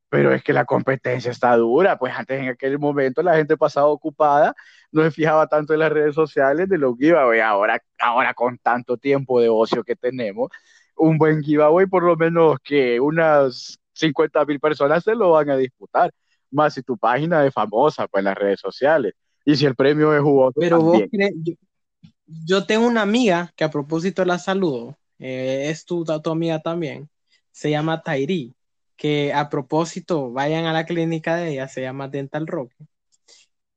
Pero 0.10 0.34
es 0.34 0.44
que 0.44 0.52
la 0.52 0.66
competencia 0.66 1.32
está 1.32 1.56
dura, 1.56 1.98
pues 1.98 2.14
antes 2.14 2.42
en 2.42 2.50
aquel 2.50 2.78
momento 2.80 3.22
la 3.24 3.36
gente 3.36 3.56
pasaba 3.56 3.88
ocupada, 3.88 4.54
no 4.92 5.04
se 5.04 5.12
fijaba 5.12 5.48
tanto 5.48 5.74
en 5.74 5.80
las 5.80 5.92
redes 5.92 6.16
sociales 6.16 6.68
de 6.68 6.78
los 6.78 6.98
giveaway. 6.98 7.40
Ahora, 7.40 7.82
ahora 8.00 8.34
con 8.34 8.58
tanto 8.58 8.98
tiempo 8.98 9.40
de 9.40 9.48
ocio 9.48 9.84
que 9.86 9.96
tenemos, 9.96 10.50
un 10.98 11.18
buen 11.18 11.42
giveaway 11.42 11.86
por 11.86 12.04
lo 12.04 12.18
menos 12.18 12.58
que 12.62 13.00
unas 13.00 13.80
50 13.94 14.44
mil 14.46 14.60
personas 14.60 15.04
se 15.04 15.16
lo 15.16 15.32
van 15.32 15.50
a 15.50 15.58
disputar. 15.58 16.12
Más 16.50 16.74
si 16.74 16.84
tu 16.84 16.98
página 16.98 17.46
es 17.46 17.54
famosa 17.54 18.08
pues, 18.08 18.22
en 18.22 18.26
las 18.26 18.38
redes 18.38 18.60
sociales. 18.60 19.14
Y 19.46 19.56
si 19.56 19.66
el 19.66 19.76
premio 19.76 20.14
es 20.14 20.22
jugoso 20.22 20.60
Pero 20.60 20.82
vos 20.82 21.00
también. 21.00 21.10
crees, 21.10 21.34
yo, 21.38 21.54
yo 22.26 22.66
tengo 22.66 22.86
una 22.86 23.02
amiga 23.02 23.54
que 23.56 23.64
a 23.64 23.72
propósito 23.72 24.26
la 24.26 24.40
saludo, 24.40 24.98
eh, 25.20 25.68
es 25.70 25.86
tu, 25.86 26.04
tu 26.04 26.30
amiga 26.30 26.60
también, 26.60 27.10
se 27.52 27.70
llama 27.70 28.02
Tairi, 28.02 28.54
que 28.96 29.34
a 29.34 29.50
propósito 29.50 30.32
vayan 30.32 30.66
a 30.66 30.74
la 30.74 30.86
clínica 30.86 31.36
de 31.36 31.54
ella, 31.54 31.68
se 31.68 31.82
llama 31.82 32.08
Dental 32.08 32.48
Rock, 32.48 32.72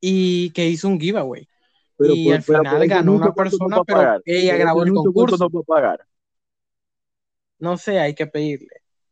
y 0.00 0.50
que 0.50 0.68
hizo 0.68 0.88
un 0.88 1.00
giveaway. 1.00 1.48
Pero 1.96 2.14
y 2.14 2.24
por- 2.24 2.34
al 2.34 2.42
final 2.42 2.88
ganó 2.88 3.12
una 3.12 3.30
¿cuánto 3.30 3.56
nos 3.56 3.60
persona, 3.60 3.84
pero 3.84 4.22
ella 4.24 4.56
grabó 4.56 4.82
el 4.82 4.88
anuncio, 4.88 5.12
¿cuánto 5.12 5.38
concurso. 5.38 5.60
a 5.60 5.64
pagar? 5.64 6.06
No 7.58 7.76
sé, 7.76 7.98
hay 7.98 8.14
que 8.14 8.26
pedirle. 8.26 8.68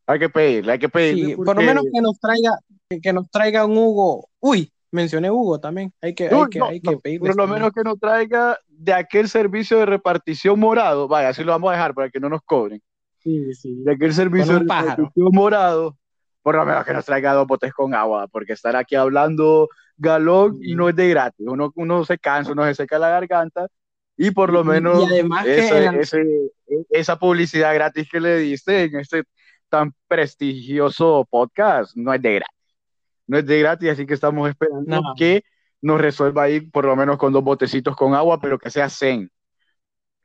Hay 0.07 0.19
que 0.19 0.29
pedirle, 0.29 0.73
hay 0.73 0.79
que 0.79 0.89
pedirle. 0.89 1.31
Sí, 1.31 1.37
por 1.37 1.57
lo 1.57 1.63
menos 1.63 1.85
que 1.93 2.01
nos 2.01 2.19
traiga, 2.19 2.59
que, 3.01 3.13
nos 3.13 3.31
traiga 3.31 3.65
un 3.65 3.79
Hugo. 3.79 4.29
Uy, 4.41 4.71
mencioné 4.91 5.31
Hugo 5.31 5.61
también. 5.61 5.93
Hay 6.03 6.15
que, 6.15 6.25
hay 6.25 6.49
que, 6.51 6.59
no, 6.59 6.67
hay 6.67 6.81
no, 6.81 6.91
que 6.91 6.97
pedirle. 6.99 7.29
por 7.29 7.37
lo 7.37 7.47
menos 7.47 7.73
que 7.73 7.83
nos 7.83 7.99
traiga 7.99 8.59
de 8.69 8.93
aquel 8.93 9.29
servicio 9.29 9.79
de 9.79 9.87
repartición 9.87 10.59
morado. 10.59 11.09
Vaya, 11.09 11.29
así 11.29 11.45
lo 11.45 11.53
vamos 11.53 11.71
a 11.71 11.73
dejar 11.73 11.95
para 11.95 12.11
que 12.11 12.21
no 12.21 12.29
nos 12.29 12.43
cobren. 12.43 12.83
Sí, 13.23 13.55
sí. 13.55 13.83
De 13.85 13.93
aquel 13.93 14.13
servicio 14.13 14.59
de 14.59 14.65
pájaro. 14.65 15.13
morado, 15.15 15.97
por 16.43 16.57
lo 16.57 16.65
menos 16.65 16.85
que 16.85 16.93
nos 16.93 17.05
traiga 17.05 17.33
dos 17.35 17.47
botes 17.47 17.73
con 17.73 17.95
agua, 17.95 18.27
porque 18.29 18.53
estar 18.55 18.75
aquí 18.77 18.95
hablando 18.97 19.69
galón 19.97 20.59
y 20.63 20.75
no 20.75 20.89
es 20.89 20.97
de 20.97 21.09
gratis. 21.09 21.47
Uno, 21.47 21.73
uno 21.77 22.05
se 22.05 22.19
cansa, 22.19 22.53
uno 22.53 22.65
se 22.65 22.75
seca 22.75 22.99
la 22.99 23.09
garganta 23.11 23.69
y 24.17 24.31
por 24.33 24.53
lo 24.53 24.65
menos 24.65 25.07
además 25.07 25.45
que 25.45 25.59
ese- 25.59 25.85
en 25.87 25.95
la- 25.97 26.01
ese- 26.01 26.51
esa 26.91 27.19
publicidad 27.19 27.75
gratis 27.75 28.09
que 28.11 28.21
le 28.21 28.39
diste 28.39 28.85
en 28.85 28.97
este 28.99 29.23
tan 29.69 29.93
prestigioso 30.09 31.27
podcast 31.31 31.97
no 31.97 32.13
es 32.13 32.21
de 32.21 32.35
gratis. 32.35 32.59
No 33.27 33.39
es 33.39 33.47
de 33.47 33.59
gratis, 33.61 33.91
así 33.91 34.05
que 34.07 34.15
estamos 34.15 34.49
esperando 34.49 35.01
No. 35.01 35.15
que 35.17 35.45
nos 35.81 36.01
resuelva 36.01 36.43
ahí 36.45 36.61
por 36.61 36.85
lo 36.85 36.95
menos 36.97 37.17
con 37.19 37.33
dos 37.33 37.43
botecitos 37.45 37.95
con 37.97 38.15
agua, 38.15 38.41
pero 38.41 38.59
que 38.59 38.71
sea 38.71 38.89
zen. 38.91 39.31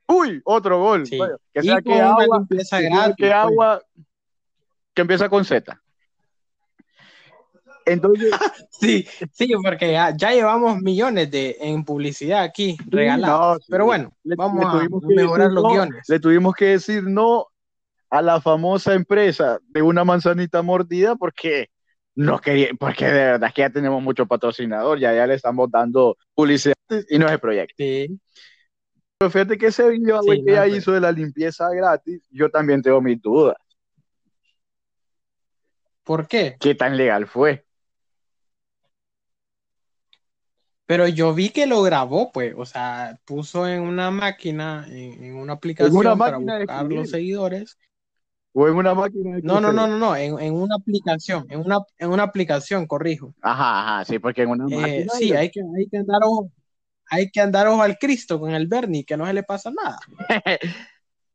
Uy, 0.08 0.40
otro 0.44 0.80
gol. 0.80 1.06
Sí. 1.06 1.18
Bueno, 1.18 1.36
que 1.52 1.60
Y 1.60 1.64
sea 1.64 1.74
con 1.82 1.92
que 1.92 2.00
agua, 2.00 2.46
sea 2.64 2.80
gratis. 2.80 3.14
que 3.16 3.24
pues. 3.26 3.32
agua 3.34 3.82
que 4.94 5.02
empieza 5.02 5.28
con 5.28 5.44
Z. 5.44 5.80
Entonces, 7.86 8.30
Sí, 8.70 9.06
sí, 9.32 9.52
porque 9.62 9.92
ya, 9.92 10.14
ya 10.16 10.30
llevamos 10.32 10.78
millones 10.80 11.30
de, 11.30 11.56
en 11.60 11.84
publicidad 11.84 12.42
aquí 12.42 12.76
regalados. 12.86 13.56
no, 13.56 13.58
sí. 13.60 13.66
Pero 13.70 13.84
bueno, 13.86 14.12
le- 14.24 14.36
vamos 14.36 14.60
le 14.60 14.66
a 14.68 14.72
tuvimos 14.72 15.02
que 15.06 15.14
mejorar 15.14 15.50
los 15.52 15.64
no, 15.64 15.70
guiones. 15.70 16.08
Le 16.08 16.20
tuvimos 16.20 16.54
que 16.54 16.64
decir 16.66 17.02
no 17.04 17.46
a 18.10 18.22
la 18.22 18.40
famosa 18.40 18.94
empresa 18.94 19.58
de 19.68 19.82
una 19.82 20.04
manzanita 20.04 20.62
mordida 20.62 21.16
porque 21.16 21.68
no 22.14 22.38
quería, 22.40 22.68
porque 22.78 23.06
de 23.06 23.12
verdad 23.12 23.48
es 23.48 23.54
que 23.54 23.62
ya 23.62 23.70
tenemos 23.70 24.02
mucho 24.02 24.26
patrocinador, 24.26 24.98
ya, 24.98 25.14
ya 25.14 25.26
le 25.26 25.34
estamos 25.34 25.70
dando 25.70 26.16
publicidad 26.34 26.74
y 27.08 27.18
no 27.18 27.26
es 27.26 27.32
el 27.32 27.40
proyecto. 27.40 27.74
Sí, 27.78 28.18
Pero 29.18 29.30
fíjate 29.32 29.58
que 29.58 29.66
ese 29.66 29.88
video 29.88 30.22
Sí, 30.22 30.28
que 30.28 30.36
no, 30.36 30.52
ella 30.52 30.66
pues. 30.68 30.78
hizo 30.78 30.92
de 30.92 31.00
la 31.00 31.10
limpieza 31.10 31.68
gratis, 31.70 32.22
yo 32.30 32.48
también 32.50 32.80
tengo 32.82 33.00
mis 33.00 33.20
dudas. 33.20 33.56
¿por 36.04 36.28
qué? 36.28 36.56
¿Qué 36.60 36.74
tan 36.76 36.96
legal 36.96 37.26
fue? 37.26 37.66
Pero 40.86 41.06
yo 41.06 41.34
vi 41.34 41.50
que 41.50 41.66
lo 41.66 41.82
grabó, 41.82 42.32
pues, 42.32 42.54
o 42.56 42.64
sea, 42.64 43.20
puso 43.26 43.68
en 43.68 43.82
una 43.82 44.10
máquina, 44.10 44.86
en, 44.88 45.22
en 45.22 45.34
una 45.34 45.54
aplicación 45.54 45.94
una 45.94 46.16
para 46.16 46.38
buscar 46.38 46.86
los 46.86 47.10
seguidores. 47.10 47.76
¿O 48.54 48.66
en 48.68 48.74
una 48.74 48.94
máquina 48.94 49.36
de 49.36 49.42
No, 49.42 49.60
no, 49.60 49.72
no, 49.72 49.86
no, 49.86 49.98
no, 49.98 50.16
en, 50.16 50.38
en 50.38 50.54
una 50.54 50.76
aplicación, 50.76 51.44
en 51.50 51.60
una, 51.60 51.80
en 51.98 52.10
una 52.10 52.22
aplicación, 52.22 52.86
corrijo. 52.86 53.34
Ajá, 53.42 53.82
ajá, 53.82 54.04
sí, 54.06 54.18
porque 54.18 54.42
en 54.42 54.50
una 54.50 54.66
Eh, 54.68 54.76
máquina. 54.76 55.12
sí, 55.12 55.32
hay 55.32 55.50
que, 55.50 55.60
hay 55.76 55.86
que 55.88 55.98
andar 55.98 56.20
ojo, 56.24 56.50
hay 57.10 57.30
que 57.30 57.40
andar 57.40 57.66
ojo 57.66 57.82
al 57.82 57.98
Cristo 57.98 58.38
con 58.38 58.50
el 58.54 58.66
Bernie, 58.66 59.04
que 59.04 59.16
no 59.16 59.26
se 59.26 59.32
le 59.32 59.42
pasa 59.42 59.70
nada. 59.70 59.98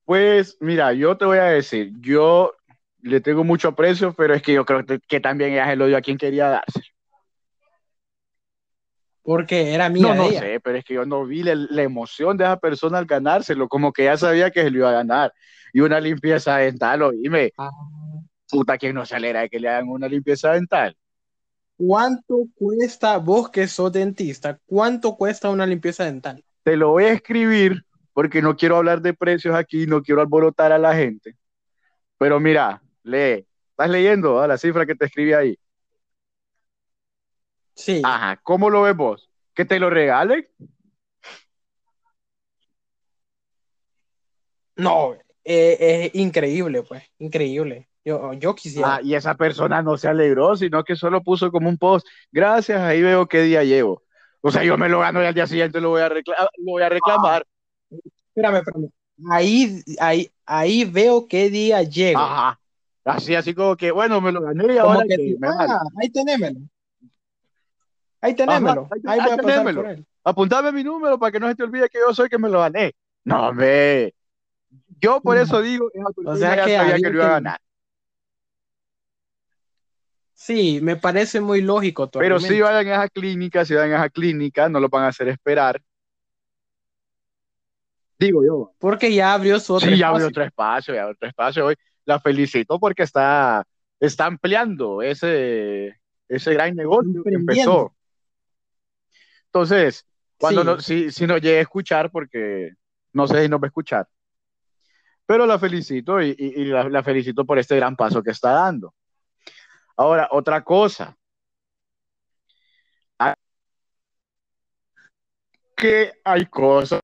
Pues 0.05 0.57
mira, 0.59 0.91
yo 0.91 1.17
te 1.17 1.23
voy 1.23 1.37
a 1.37 1.45
decir, 1.45 1.93
yo 2.01 2.53
le 3.01 3.21
tengo 3.21 3.45
mucho 3.45 3.69
aprecio, 3.69 4.13
pero 4.13 4.33
es 4.33 4.41
que 4.41 4.51
yo 4.53 4.65
creo 4.65 4.85
que, 4.85 4.99
que 4.99 5.19
también 5.21 5.53
ella 5.53 5.65
se 5.67 5.77
lo 5.77 5.87
dio 5.87 5.95
a 5.95 6.01
quien 6.01 6.17
quería 6.17 6.49
darse. 6.49 6.81
Porque 9.21 9.73
era 9.73 9.85
amiga 9.85 10.09
No, 10.09 10.15
no 10.15 10.29
ella. 10.29 10.41
sé, 10.41 10.59
pero 10.59 10.77
es 10.77 10.83
que 10.83 10.95
yo 10.95 11.05
no 11.05 11.25
vi 11.25 11.43
la, 11.43 11.55
la 11.55 11.81
emoción 11.83 12.35
de 12.37 12.43
esa 12.43 12.57
persona 12.59 12.97
al 12.97 13.05
ganárselo, 13.05 13.69
como 13.69 13.93
que 13.93 14.03
ya 14.05 14.17
sabía 14.17 14.51
que 14.51 14.61
se 14.63 14.69
lo 14.71 14.79
iba 14.79 14.89
a 14.89 14.93
ganar. 14.93 15.33
Y 15.71 15.79
una 15.79 15.99
limpieza 16.01 16.57
dental, 16.57 17.01
oíme, 17.03 17.53
Ah, 17.57 17.69
puta, 18.49 18.77
¿quién 18.77 18.93
no 18.95 19.05
se 19.05 19.15
alegra 19.15 19.41
de 19.41 19.49
que 19.49 19.59
le 19.59 19.69
hagan 19.69 19.87
una 19.87 20.07
limpieza 20.09 20.51
dental? 20.51 20.95
¿Cuánto 21.75 22.47
cuesta, 22.55 23.17
vos 23.17 23.49
que 23.49 23.67
sos 23.67 23.91
dentista, 23.91 24.59
cuánto 24.65 25.15
cuesta 25.15 25.49
una 25.49 25.65
limpieza 25.65 26.05
dental? 26.05 26.43
Te 26.63 26.77
lo 26.77 26.89
voy 26.89 27.05
a 27.05 27.13
escribir 27.13 27.83
porque 28.13 28.41
no 28.41 28.55
quiero 28.55 28.77
hablar 28.77 29.01
de 29.01 29.13
precios 29.13 29.55
aquí, 29.55 29.87
no 29.87 30.01
quiero 30.01 30.21
alborotar 30.21 30.71
a 30.71 30.77
la 30.77 30.95
gente. 30.95 31.35
Pero 32.17 32.39
mira, 32.39 32.81
lee. 33.03 33.45
¿Estás 33.71 33.89
leyendo 33.89 34.39
ah, 34.39 34.47
la 34.47 34.57
cifra 34.57 34.85
que 34.85 34.93
te 34.93 35.05
escribí 35.05 35.33
ahí? 35.33 35.57
Sí. 37.73 38.01
Ajá, 38.05 38.39
¿cómo 38.43 38.69
lo 38.69 38.83
ves 38.83 38.95
vos? 38.95 39.29
¿Que 39.55 39.65
te 39.65 39.79
lo 39.79 39.89
regalen? 39.89 40.47
No, 44.75 45.15
eh, 45.43 46.11
es 46.13 46.15
increíble, 46.15 46.83
pues, 46.83 47.03
increíble. 47.17 47.87
Yo, 48.05 48.33
yo 48.33 48.53
quisiera. 48.55 48.95
Ah, 48.95 48.99
y 49.01 49.15
esa 49.15 49.35
persona 49.35 49.81
no 49.81 49.97
se 49.97 50.07
alegró, 50.09 50.55
sino 50.57 50.83
que 50.83 50.95
solo 50.95 51.21
puso 51.23 51.51
como 51.51 51.69
un 51.69 51.77
post. 51.77 52.05
Gracias, 52.31 52.81
ahí 52.81 53.01
veo 53.01 53.27
qué 53.27 53.41
día 53.43 53.63
llevo. 53.63 54.03
O 54.41 54.51
sea, 54.51 54.63
yo 54.63 54.77
me 54.77 54.89
lo 54.89 54.99
gano 54.99 55.23
y 55.23 55.25
al 55.25 55.33
día 55.33 55.47
siguiente 55.47 55.79
lo 55.79 55.89
voy 55.89 56.01
a, 56.01 56.09
recla- 56.09 56.49
lo 56.57 56.71
voy 56.73 56.83
a 56.83 56.89
reclamar. 56.89 57.45
Espérame, 58.27 58.57
espérame. 58.57 58.89
Ahí, 59.31 59.81
ahí, 59.99 60.29
ahí 60.45 60.83
veo 60.83 61.27
qué 61.27 61.49
día 61.49 61.81
llego. 61.83 62.19
Ajá. 62.19 62.59
Así, 63.05 63.35
así 63.35 63.53
como 63.53 63.75
que, 63.77 63.91
bueno, 63.91 64.19
me 64.19 64.31
lo 64.33 64.41
gané 64.41 64.63
y 64.65 64.77
Como 64.77 64.79
ahora 64.93 65.03
que 65.07 65.15
que 65.15 65.33
tú, 65.33 65.39
me 65.39 65.47
vale. 65.47 65.71
ah, 65.73 65.79
ahí 66.01 66.09
tenémelo. 66.09 66.59
Ahí 68.21 68.33
tenémelo. 68.35 68.87
ahí- 68.91 69.01
ahí 69.05 69.19
ahí 69.19 69.25
voy 69.25 69.33
a 69.33 69.37
pasar 69.37 69.51
tenémelo. 69.53 69.81
por 69.81 69.91
él. 69.91 70.05
Apuntame 70.25 70.71
mi 70.71 70.83
número 70.83 71.19
para 71.19 71.31
que 71.31 71.39
no 71.39 71.47
se 71.49 71.55
te 71.55 71.63
olvide 71.63 71.89
que 71.89 71.99
yo 71.99 72.13
soy 72.13 72.29
que 72.29 72.37
me 72.37 72.49
lo 72.49 72.59
gané. 72.59 72.93
No, 73.25 73.47
hombre. 73.49 74.13
Yo 74.99 75.19
por 75.21 75.37
eso 75.37 75.61
digo, 75.61 75.89
O 76.25 76.35
sea 76.35 76.55
ya 76.55 76.65
que 76.65 76.75
sabía 76.77 76.95
ahí 76.95 77.01
que 77.01 77.09
lo 77.09 77.15
iba 77.15 77.25
a 77.25 77.31
ganar. 77.31 77.59
Sí, 80.45 80.79
me 80.81 80.97
parece 80.97 81.39
muy 81.39 81.61
lógico 81.61 82.09
tu 82.09 82.19
Pero 82.19 82.37
si 82.37 82.47
argumento. 82.47 82.65
vayan 82.65 82.87
a 82.91 82.95
esa 83.05 83.07
clínica, 83.07 83.63
si 83.63 83.75
vayan 83.75 83.93
a 83.93 83.95
esa 84.03 84.09
clínica, 84.09 84.67
no 84.67 84.81
lo 84.81 84.89
van 84.89 85.05
a 85.05 85.07
hacer 85.07 85.29
esperar. 85.29 85.81
Digo 88.19 88.43
yo. 88.45 88.73
Porque 88.77 89.13
ya 89.13 89.33
abrió 89.33 89.57
su 89.61 89.73
otro 89.73 89.87
Sí, 89.87 89.97
ya 89.97 90.09
abrió 90.09 90.25
espacio. 90.27 90.29
otro 90.31 90.43
espacio, 90.43 90.93
ya 90.95 91.01
abrió 91.03 91.15
otro 91.15 91.29
espacio 91.29 91.65
hoy. 91.67 91.75
La 92.03 92.19
felicito 92.19 92.77
porque 92.77 93.03
está, 93.03 93.65
está 94.01 94.25
ampliando 94.25 95.01
ese, 95.01 95.95
ese 96.27 96.53
gran 96.53 96.75
negocio 96.75 97.23
que 97.23 97.35
empezó. 97.35 97.95
Entonces, 99.45 100.05
cuando 100.37 100.61
Sí. 100.61 100.67
no, 100.67 100.81
si, 100.81 101.11
si 101.11 101.25
nos 101.25 101.39
llegue 101.39 101.59
a 101.59 101.61
escuchar, 101.61 102.11
porque 102.11 102.71
no 103.13 103.27
sé 103.27 103.43
si 103.43 103.47
nos 103.47 103.61
va 103.61 103.67
a 103.67 103.69
escuchar, 103.69 104.09
pero 105.25 105.45
la 105.45 105.57
felicito 105.57 106.21
y, 106.21 106.35
y- 106.37 106.61
y 106.63 106.65
la, 106.65 106.89
la 106.89 107.01
felicito 107.01 107.45
por 107.45 107.59
este 107.59 107.77
gran 107.77 107.95
paso 107.95 108.21
que 108.21 108.31
está 108.31 108.51
dando. 108.51 108.93
Ahora, 109.97 110.27
otra 110.31 110.63
cosa. 110.63 111.17
Hay- 113.19 113.33
Que 115.75 116.13
hay 116.23 116.45
cosas 116.47 116.99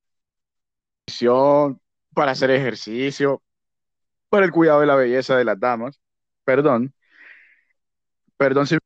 para 2.14 2.32
hacer 2.32 2.52
ejercicio, 2.52 3.42
para 4.30 4.46
el 4.46 4.52
cuidado 4.52 4.82
de 4.82 4.88
la 4.88 4.96
belleza 4.96 5.38
de 5.38 5.46
las 5.46 5.60
damas. 5.60 6.02
Perdón, 6.46 6.94
perdón 8.38 8.68
si 8.68 8.76
me 8.76 8.80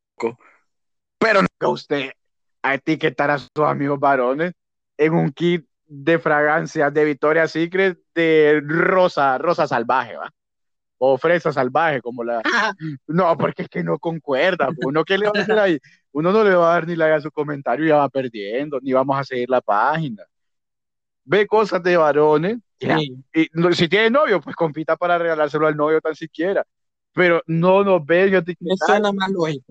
pero 1.18 1.42
no 1.42 1.70
usted 1.70 2.12
a 2.62 2.76
etiquetar 2.76 3.32
a 3.32 3.38
sus 3.38 3.50
amigos 3.66 4.00
varones 4.00 4.54
en 4.98 5.14
un 5.14 5.32
kit 5.32 5.66
de 5.86 6.20
fragancias 6.20 6.94
de 6.94 7.06
Victoria's 7.06 7.52
Secret 7.52 8.00
de 8.16 8.62
rosa, 8.66 9.38
rosa 9.38 9.68
salvaje, 9.68 10.16
¿va? 10.18 10.32
O 11.06 11.18
fresa 11.18 11.52
salvaje, 11.52 12.02
como 12.02 12.24
la... 12.24 12.42
No, 13.08 13.38
porque 13.38 13.64
es 13.64 13.68
que 13.70 13.84
no 13.84 14.00
concuerda. 14.00 14.68
pues, 14.68 14.78
Uno 14.86 15.04
que 15.04 15.18
le 15.18 15.26
va 15.26 15.34
a 15.36 15.42
hacer 15.42 15.60
ahí, 15.60 15.78
uno 16.14 16.32
no 16.32 16.44
le 16.46 16.56
va 16.56 16.70
a 16.72 16.74
dar 16.76 16.88
ni 16.88 16.96
like 16.96 17.16
a 17.16 17.20
su 17.22 17.30
comentario 17.32 17.86
y 17.86 17.90
ya 17.90 17.98
va 17.98 18.08
perdiendo, 18.10 18.80
ni 18.82 18.94
vamos 18.94 19.20
a 19.20 19.24
seguir 19.26 19.50
la 19.50 19.60
página. 19.60 20.24
Ve 21.26 21.46
cosas 21.46 21.82
de 21.84 21.98
varones 21.98 22.58
Sí. 22.80 23.16
y 23.34 23.48
no- 23.54 23.72
si 23.74 23.88
tiene 23.90 24.10
novio, 24.10 24.40
pues 24.42 24.56
compita 24.56 24.96
para 24.96 25.18
regalárselo 25.18 25.68
al 25.68 25.76
novio 25.76 26.00
tan 26.02 26.16
siquiera. 26.16 26.64
Pero 27.14 27.42
no 27.48 27.84
nos 27.84 28.06
Me 28.06 28.24
etiquetar, 28.24 29.02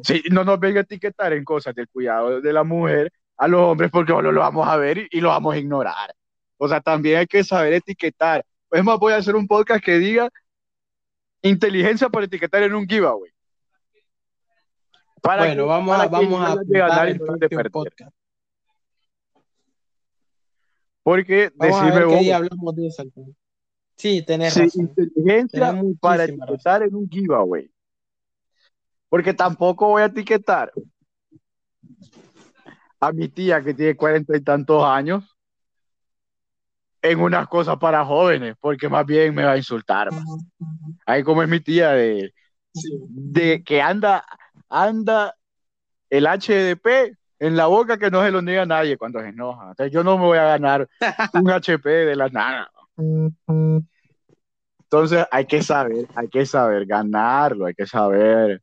sí, 0.03 0.23
no 0.31 0.45
nos 0.45 0.61
a 0.63 0.81
etiquetar 0.81 1.33
en 1.33 1.45
cosas 1.45 1.75
del 1.75 1.89
cuidado 1.89 2.41
de 2.41 2.53
la 2.53 2.63
mujer 2.63 3.11
a 3.39 3.49
los 3.49 3.61
hombres 3.61 3.91
porque 3.91 4.13
solo 4.13 4.31
lo 4.33 4.41
vamos 4.41 4.69
a 4.69 4.77
ver 4.77 4.99
y, 4.99 5.09
y 5.11 5.21
lo 5.21 5.29
vamos 5.29 5.55
a 5.55 5.59
ignorar. 5.59 6.15
O 6.59 6.69
sea, 6.69 6.81
también 6.81 7.19
hay 7.21 7.27
que 7.27 7.43
saber 7.43 7.73
etiquetar. 7.73 8.45
Es 8.71 8.85
más, 8.85 8.99
voy 8.99 9.13
a 9.15 9.17
hacer 9.17 9.35
un 9.35 9.47
podcast 9.49 9.83
que 9.85 9.99
diga 9.99 10.29
inteligencia 11.43 12.09
para 12.09 12.27
etiquetar 12.27 12.63
en 12.63 12.75
un 12.75 12.87
giveaway. 12.87 13.31
Para 15.21 15.43
Bueno, 15.47 15.63
que- 15.65 15.69
vamos 15.69 15.95
a, 15.95 15.99
para 15.99 16.09
vamos 16.11 16.41
a 16.51 16.57
de 16.65 16.79
ganar 16.79 17.09
el 17.09 17.19
de 17.19 17.49
perder. 17.49 17.71
podcast. 17.71 18.15
Porque 21.03 21.51
Vamos 21.55 21.77
a 21.81 21.85
decime 21.85 21.99
ver 22.01 22.09
qué 22.09 22.15
vos, 22.15 22.25
día 22.25 22.37
hablamos 22.37 22.77
de 22.77 22.87
eso. 22.87 23.03
Sí, 23.97 24.23
tenés 24.23 24.55
Sí, 24.55 24.61
razón. 24.63 24.83
inteligencia 24.83 25.71
Tenés 25.73 25.99
para 26.01 26.27
razón. 26.27 26.35
etiquetar 26.43 26.83
en 26.83 26.95
un 26.95 27.09
giveaway. 27.09 27.71
Porque 29.09 29.35
tampoco 29.35 29.89
voy 29.89 30.03
a 30.03 30.07
etiquetar 30.07 30.73
a 33.01 33.13
mi 33.13 33.29
tía 33.29 33.61
que 33.63 33.75
tiene 33.75 33.97
cuarenta 33.97 34.37
y 34.37 34.41
tantos 34.41 34.85
años 34.85 35.32
en 37.03 37.21
unas 37.21 37.49
cosas 37.49 37.77
para 37.79 38.05
jóvenes, 38.05 38.55
porque 38.61 38.89
más 38.89 39.05
bien 39.05 39.35
me 39.35 39.45
va 39.45 39.53
a 39.53 39.57
insultar. 39.57 40.13
va. 40.13 40.23
Ahí 41.05 41.23
como 41.25 41.43
es 41.43 41.49
mi 41.49 41.61
tía 41.61 41.91
de, 41.91 42.33
de 43.09 43.63
que 43.65 43.83
anda, 43.83 44.25
anda 44.69 45.35
el 46.09 46.27
HDP 46.27 47.17
en 47.41 47.57
la 47.57 47.67
boca 47.67 47.99
que 47.99 48.11
no 48.11 48.23
se 48.23 48.31
lo 48.31 48.41
niega 48.41 48.63
a 48.63 48.67
nadie 48.67 48.97
cuando 48.97 49.21
se 49.21 49.29
enoja. 49.29 49.71
Entonces 49.71 49.93
yo 49.93 50.05
no 50.05 50.17
me 50.17 50.25
voy 50.25 50.39
a 50.39 50.45
ganar 50.45 50.89
un 51.35 51.51
HP 51.51 51.91
de 51.91 52.15
la 52.17 52.29
nada. 52.29 52.71
Entonces 54.83 55.27
hay 55.31 55.47
que 55.47 55.63
saber, 55.63 56.07
hay 56.15 56.29
que 56.29 56.47
saber 56.47 56.87
ganarlo, 56.87 57.67
hay 57.67 57.75
que 57.75 57.87
saber, 57.87 58.63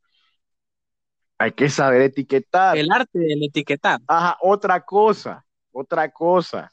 hay 1.38 1.52
que 1.52 1.70
saber 1.70 2.04
etiquetar. 2.04 2.78
El 2.78 2.90
arte 2.92 3.20
del 3.20 3.44
etiquetar. 3.44 4.00
Ajá, 4.08 4.38
otra 4.42 4.80
cosa, 4.86 5.44
otra 5.72 6.10
cosa. 6.10 6.72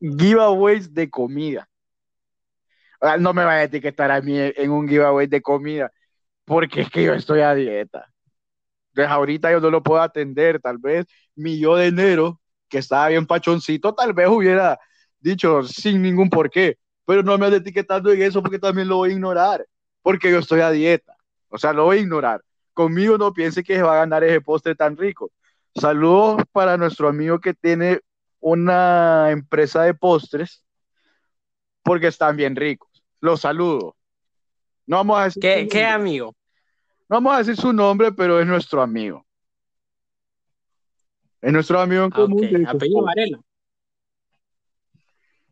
Giveaways 0.00 0.92
de 0.92 1.10
comida. 1.10 1.68
No 3.18 3.32
me 3.34 3.44
vayan 3.44 3.60
a 3.60 3.64
etiquetar 3.64 4.10
a 4.10 4.20
mí 4.20 4.36
en 4.38 4.70
un 4.70 4.88
giveaway 4.88 5.26
de 5.26 5.42
comida, 5.42 5.92
porque 6.44 6.82
es 6.82 6.90
que 6.90 7.04
yo 7.04 7.14
estoy 7.14 7.40
a 7.40 7.54
dieta. 7.54 8.08
Entonces 8.90 9.12
ahorita 9.12 9.50
yo 9.52 9.60
no 9.60 9.70
lo 9.70 9.82
puedo 9.82 10.00
atender, 10.00 10.60
tal 10.60 10.78
vez 10.78 11.06
mi 11.34 11.58
yo 11.58 11.76
de 11.76 11.88
enero, 11.88 12.40
que 12.68 12.78
estaba 12.78 13.08
bien 13.08 13.26
pachoncito, 13.26 13.94
tal 13.94 14.14
vez 14.14 14.28
hubiera 14.28 14.78
dicho 15.20 15.62
sin 15.62 16.02
ningún 16.02 16.30
porqué, 16.30 16.78
pero 17.04 17.22
no 17.22 17.36
me 17.38 17.46
ande 17.46 17.58
etiquetando 17.58 18.10
en 18.10 18.22
eso 18.22 18.42
porque 18.42 18.58
también 18.58 18.88
lo 18.88 18.96
voy 18.96 19.10
a 19.10 19.12
ignorar, 19.12 19.66
porque 20.02 20.30
yo 20.30 20.38
estoy 20.38 20.60
a 20.60 20.70
dieta. 20.70 21.14
O 21.48 21.58
sea, 21.58 21.72
lo 21.72 21.84
voy 21.84 21.98
a 21.98 22.00
ignorar. 22.00 22.42
Conmigo 22.72 23.18
no 23.18 23.32
piense 23.32 23.62
que 23.62 23.76
se 23.76 23.82
va 23.82 23.94
a 23.94 23.98
ganar 23.98 24.24
ese 24.24 24.40
postre 24.40 24.74
tan 24.74 24.96
rico. 24.96 25.30
Saludos 25.74 26.42
para 26.52 26.76
nuestro 26.78 27.08
amigo 27.08 27.38
que 27.38 27.54
tiene 27.54 28.00
una 28.48 29.32
empresa 29.32 29.82
de 29.82 29.92
postres, 29.92 30.64
porque 31.82 32.06
están 32.06 32.36
bien 32.36 32.54
ricos. 32.54 33.02
Los 33.20 33.40
saludo. 33.40 33.96
No 34.86 34.98
vamos 34.98 35.18
a 35.18 35.24
decir, 35.24 35.40
¿Qué, 35.68 35.84
amigo? 35.84 36.32
No 37.08 37.16
vamos 37.16 37.34
a 37.34 37.38
decir 37.38 37.56
su 37.56 37.72
nombre, 37.72 38.12
pero 38.12 38.38
es 38.38 38.46
nuestro 38.46 38.82
amigo. 38.82 39.26
Es 41.40 41.52
nuestro 41.52 41.80
amigo 41.80 42.04
en 42.04 42.12
Ah, 42.12 42.16
común. 42.16 42.66
Apellido. 42.68 43.02
Varela. 43.02 43.40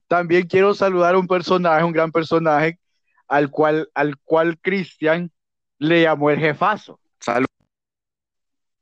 También 0.06 0.46
quiero 0.46 0.72
saludar 0.72 1.16
a 1.16 1.18
un 1.18 1.26
personaje, 1.26 1.82
un 1.82 1.92
gran 1.92 2.12
personaje, 2.12 2.78
al 3.26 3.50
cual, 3.50 3.90
al 3.94 4.16
cual 4.18 4.56
Cristian 4.60 5.32
le 5.78 6.02
llamó 6.02 6.30
el 6.30 6.38
jefazo. 6.38 7.00
Salud. 7.18 7.46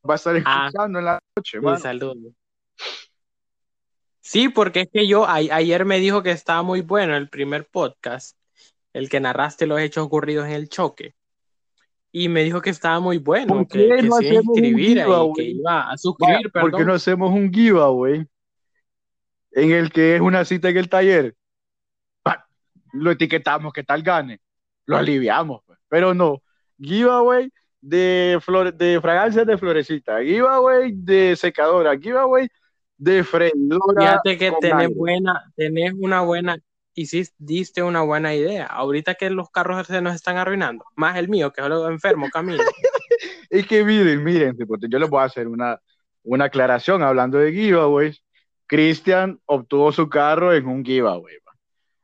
Va 0.06 0.14
a 0.14 0.16
estar 0.16 0.36
Ah, 0.44 0.66
escuchando 0.68 0.98
en 0.98 1.04
la 1.06 1.18
noche, 1.34 1.60
mano. 1.62 1.78
saludos. 1.78 2.34
Sí, 4.22 4.48
porque 4.48 4.82
es 4.82 4.88
que 4.92 5.06
yo 5.08 5.26
a- 5.26 5.34
ayer 5.34 5.84
me 5.84 5.98
dijo 5.98 6.22
que 6.22 6.30
estaba 6.30 6.62
muy 6.62 6.80
bueno 6.80 7.16
el 7.16 7.28
primer 7.28 7.66
podcast, 7.66 8.38
el 8.92 9.08
que 9.08 9.18
narraste 9.18 9.66
los 9.66 9.80
hechos 9.80 10.06
ocurridos 10.06 10.46
en 10.46 10.52
el 10.52 10.68
choque. 10.68 11.14
Y 12.12 12.28
me 12.28 12.44
dijo 12.44 12.60
que 12.60 12.70
estaba 12.70 13.00
muy 13.00 13.18
bueno, 13.18 13.48
¿Por 13.54 13.66
que, 13.68 13.78
qué 13.78 13.96
que 13.96 14.02
no 14.02 14.16
se 14.18 14.26
iba 14.26 14.36
a 14.36 14.38
hacemos 14.38 14.46
un 14.56 14.64
inscribir 14.64 15.00
ahí, 15.00 15.32
que 15.34 15.42
iba 15.42 15.80
a 15.80 15.84
Vaya, 15.86 15.96
suscribir, 15.96 16.52
¿por 16.52 16.76
qué 16.76 16.84
no 16.84 16.92
hacemos 16.92 17.32
un 17.32 17.52
giveaway 17.52 18.26
en 19.52 19.72
el 19.72 19.90
que 19.90 20.14
es 20.16 20.20
una 20.20 20.44
cita 20.44 20.68
en 20.68 20.76
el 20.76 20.88
taller? 20.88 21.34
Lo 22.92 23.10
etiquetamos, 23.10 23.72
que 23.72 23.82
tal 23.82 24.02
gane. 24.02 24.40
Lo 24.84 24.98
aliviamos, 24.98 25.62
pues. 25.66 25.78
Pero 25.88 26.12
no. 26.14 26.42
Giveaway 26.78 27.50
de, 27.80 28.38
flor, 28.42 28.72
de 28.74 29.00
fragancias 29.00 29.46
de 29.46 29.56
florecita. 29.58 30.20
Giveaway 30.22 30.92
de 30.94 31.34
secadora. 31.34 31.98
Giveaway 31.98 32.48
de 33.02 33.24
freidora 33.24 33.82
Fíjate 33.98 34.38
que 34.38 34.52
tenés 34.60 34.86
aire. 34.86 34.94
buena, 34.94 35.52
tenés 35.56 35.92
una 35.98 36.20
buena, 36.20 36.56
hiciste, 36.94 37.34
diste 37.38 37.82
una 37.82 38.02
buena 38.02 38.32
idea. 38.34 38.66
Ahorita 38.66 39.16
que 39.16 39.28
los 39.30 39.50
carros 39.50 39.86
se 39.88 40.00
nos 40.00 40.14
están 40.14 40.36
arruinando, 40.36 40.84
más 40.94 41.16
el 41.16 41.28
mío, 41.28 41.52
que 41.52 41.62
solo 41.62 41.88
enfermo 41.88 42.28
camino. 42.30 42.62
Es 43.50 43.66
que 43.66 43.84
miren, 43.84 44.24
miren, 44.24 44.56
yo 44.88 44.98
les 44.98 45.10
voy 45.10 45.20
a 45.20 45.24
hacer 45.24 45.46
una, 45.46 45.78
una 46.22 46.46
aclaración 46.46 47.02
hablando 47.02 47.38
de 47.38 47.52
giveaways. 47.52 48.24
Cristian 48.66 49.38
obtuvo 49.44 49.92
su 49.92 50.08
carro 50.08 50.54
en 50.54 50.66
un 50.66 50.82
giveaway. 50.82 51.36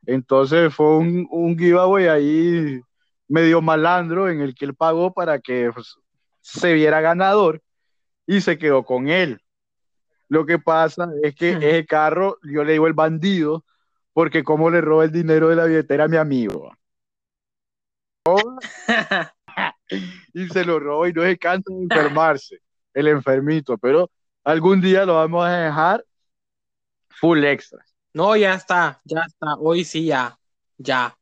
Entonces 0.05 0.73
fue 0.73 0.97
un, 0.97 1.27
un 1.31 1.57
giveaway 1.57 2.07
ahí 2.07 2.79
medio 3.27 3.61
malandro 3.61 4.29
en 4.29 4.41
el 4.41 4.53
que 4.53 4.65
él 4.65 4.75
pagó 4.75 5.11
para 5.11 5.39
que 5.39 5.71
pues, 5.73 5.95
se 6.41 6.73
viera 6.73 7.01
ganador 7.01 7.61
y 8.27 8.41
se 8.41 8.57
quedó 8.59 8.83
con 8.83 9.09
él. 9.09 9.41
Lo 10.29 10.45
que 10.45 10.59
pasa 10.59 11.09
es 11.23 11.35
que 11.35 11.51
ese 11.51 11.85
carro, 11.85 12.37
yo 12.43 12.63
le 12.63 12.73
digo 12.73 12.87
el 12.87 12.93
bandido, 12.93 13.65
porque 14.13 14.43
como 14.43 14.69
le 14.69 14.79
roba 14.79 15.05
el 15.05 15.11
dinero 15.11 15.49
de 15.49 15.55
la 15.55 15.65
billetera 15.65 16.05
a 16.05 16.07
mi 16.07 16.17
amigo. 16.17 16.71
y 20.33 20.47
se 20.49 20.63
lo 20.65 20.79
roba 20.79 21.09
y 21.09 21.13
no 21.13 21.23
se 21.23 21.37
cansa 21.37 21.73
de 21.73 21.81
enfermarse, 21.81 22.59
el 22.93 23.07
enfermito, 23.07 23.77
pero 23.77 24.11
algún 24.43 24.81
día 24.81 25.05
lo 25.05 25.15
vamos 25.15 25.45
a 25.45 25.57
dejar 25.57 26.05
full 27.09 27.43
extra. 27.43 27.83
No, 28.13 28.35
ya 28.35 28.53
está, 28.53 29.01
ya 29.03 29.21
está, 29.27 29.55
hoy 29.55 29.83
sí 29.83 30.05
ya, 30.05 30.37
ya. 30.77 31.15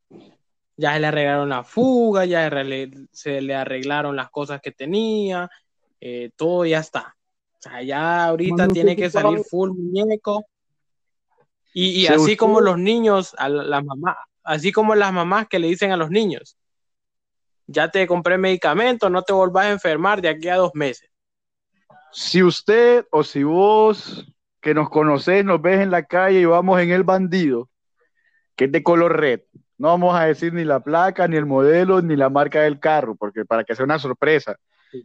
Ya 0.76 0.94
se 0.94 1.00
le 1.00 1.08
arreglaron 1.08 1.50
la 1.50 1.64
fuga, 1.64 2.26
ya 2.26 2.50
se 3.12 3.42
le 3.42 3.56
arreglaron 3.56 4.16
las 4.16 4.30
cosas 4.30 4.62
que 4.62 4.72
tenía, 4.72 5.50
eh, 6.00 6.30
todo 6.36 6.66
ya 6.66 6.80
está. 6.80 7.17
Sea, 7.70 7.84
ya 7.84 8.26
ahorita 8.26 8.68
tiene 8.68 8.96
que 8.96 9.10
salir 9.10 9.40
full 9.44 9.72
muñeco. 9.72 10.46
Y, 11.74 12.02
y 12.02 12.08
así 12.08 12.36
como 12.36 12.62
los 12.62 12.78
niños, 12.78 13.36
a 13.38 13.50
las 13.50 13.84
mamás, 13.84 14.18
así 14.44 14.72
como 14.72 14.96
las 14.96 15.14
mamás 15.14 15.48
que 15.48 15.60
le 15.60 15.68
dicen 15.68 15.92
a 15.92 15.98
los 15.98 16.10
niños, 16.10 16.58
ya 17.68 17.92
te 17.92 18.08
compré 18.08 18.38
medicamento, 18.38 19.10
no 19.10 19.22
te 19.22 19.34
volvás 19.34 19.66
a 19.66 19.72
enfermar 19.72 20.22
de 20.22 20.30
aquí 20.30 20.48
a 20.48 20.56
dos 20.56 20.72
meses. 20.74 21.10
Si 22.12 22.42
usted 22.42 23.06
o 23.12 23.24
si 23.24 23.44
vos 23.44 24.26
que 24.62 24.74
nos 24.74 24.90
conocés, 24.90 25.46
nos 25.46 25.62
ves 25.62 25.82
en 25.82 25.92
la 25.92 26.04
calle 26.04 26.40
y 26.40 26.46
vamos 26.46 26.80
en 26.80 26.92
el 26.92 27.04
bandido, 27.04 27.70
que 28.56 28.66
es 28.66 28.72
de 28.72 28.82
color 28.82 29.20
red, 29.20 29.42
no 29.78 29.90
vamos 29.90 30.16
a 30.16 30.26
decir 30.26 30.54
ni 30.54 30.64
la 30.64 30.80
placa, 30.80 31.28
ni 31.28 31.38
el 31.38 31.46
modelo, 31.46 32.02
ni 32.02 32.16
la 32.16 32.30
marca 32.30 32.62
del 32.62 32.80
carro, 32.80 33.16
porque 33.16 33.46
para 33.46 33.64
que 33.64 33.76
sea 33.76 33.86
una 33.86 34.00
sorpresa. 34.00 34.58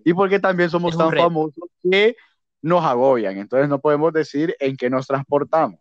Y 0.05 0.15
porque 0.15 0.39
también 0.39 0.71
somos 0.71 0.97
tan 0.97 1.13
famosos 1.13 1.69
que 1.83 2.17
nos 2.63 2.85
agobian, 2.85 3.37
entonces 3.39 3.69
no 3.69 3.81
podemos 3.81 4.13
decir 4.13 4.57
en 4.61 4.77
qué 4.77 4.89
nos 4.89 5.07
transportamos. 5.07 5.81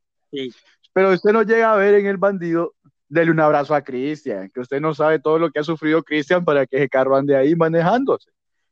Pero 0.93 1.13
usted 1.13 1.31
nos 1.31 1.45
llega 1.45 1.71
a 1.71 1.75
ver 1.77 1.93
en 1.95 2.07
el 2.07 2.17
bandido, 2.17 2.73
dele 3.07 3.31
un 3.31 3.39
abrazo 3.39 3.75
a 3.75 3.81
Cristian, 3.81 4.49
que 4.49 4.59
usted 4.59 4.81
no 4.81 4.93
sabe 4.93 5.19
todo 5.19 5.39
lo 5.39 5.51
que 5.51 5.59
ha 5.59 5.63
sufrido 5.63 6.03
Cristian 6.03 6.43
para 6.43 6.65
que 6.65 6.77
ese 6.77 6.89
carro 6.89 7.15
ande 7.15 7.35
ahí 7.35 7.55
manejándose, 7.55 8.31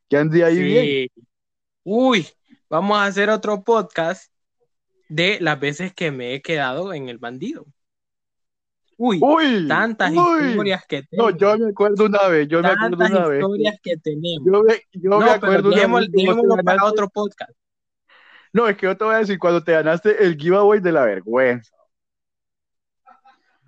que 0.10 0.18
ande 0.18 0.44
ahí 0.44 0.60
bien. 0.60 1.08
Uy, 1.84 2.28
vamos 2.70 2.98
a 2.98 3.06
hacer 3.06 3.30
otro 3.30 3.64
podcast 3.64 4.32
de 5.08 5.38
las 5.40 5.60
veces 5.60 5.94
que 5.94 6.12
me 6.12 6.34
he 6.34 6.42
quedado 6.42 6.94
en 6.94 7.10
el 7.10 7.18
bandido. 7.18 7.66
Uy, 9.02 9.22
tantas 9.68 10.12
historias 10.12 10.86
que 10.86 11.04
tenemos. 11.04 11.32
No, 11.32 11.38
yo 11.38 11.58
me 11.58 11.70
acuerdo 11.70 12.06
una 12.06 12.28
vez, 12.28 12.48
yo 12.50 12.62
me 12.62 12.68
acuerdo 12.68 12.98
una 12.98 13.28
vez. 13.28 13.42
historias 13.42 13.76
que 13.82 13.98
tenemos. 13.98 14.46
Yo 14.46 14.64
me, 14.64 14.82
yo 14.92 15.20
me 15.20 15.30
acuerdo 15.30 15.70
una 15.70 16.56
vez. 16.56 16.66
para 16.66 16.84
otro 16.84 17.08
podcast. 17.08 17.52
No, 18.52 18.68
es 18.68 18.78
que 18.78 18.88
yo 18.88 18.98
te 18.98 19.04
voy 19.04 19.16
a 19.16 19.20
decir, 19.20 19.38
cuando 19.38 19.64
te 19.64 19.74
ganaste 19.74 20.24
el 20.24 20.36
giveaway 20.36 20.80
de 20.80 20.92
la 20.92 21.06
vergüenza. 21.06 21.76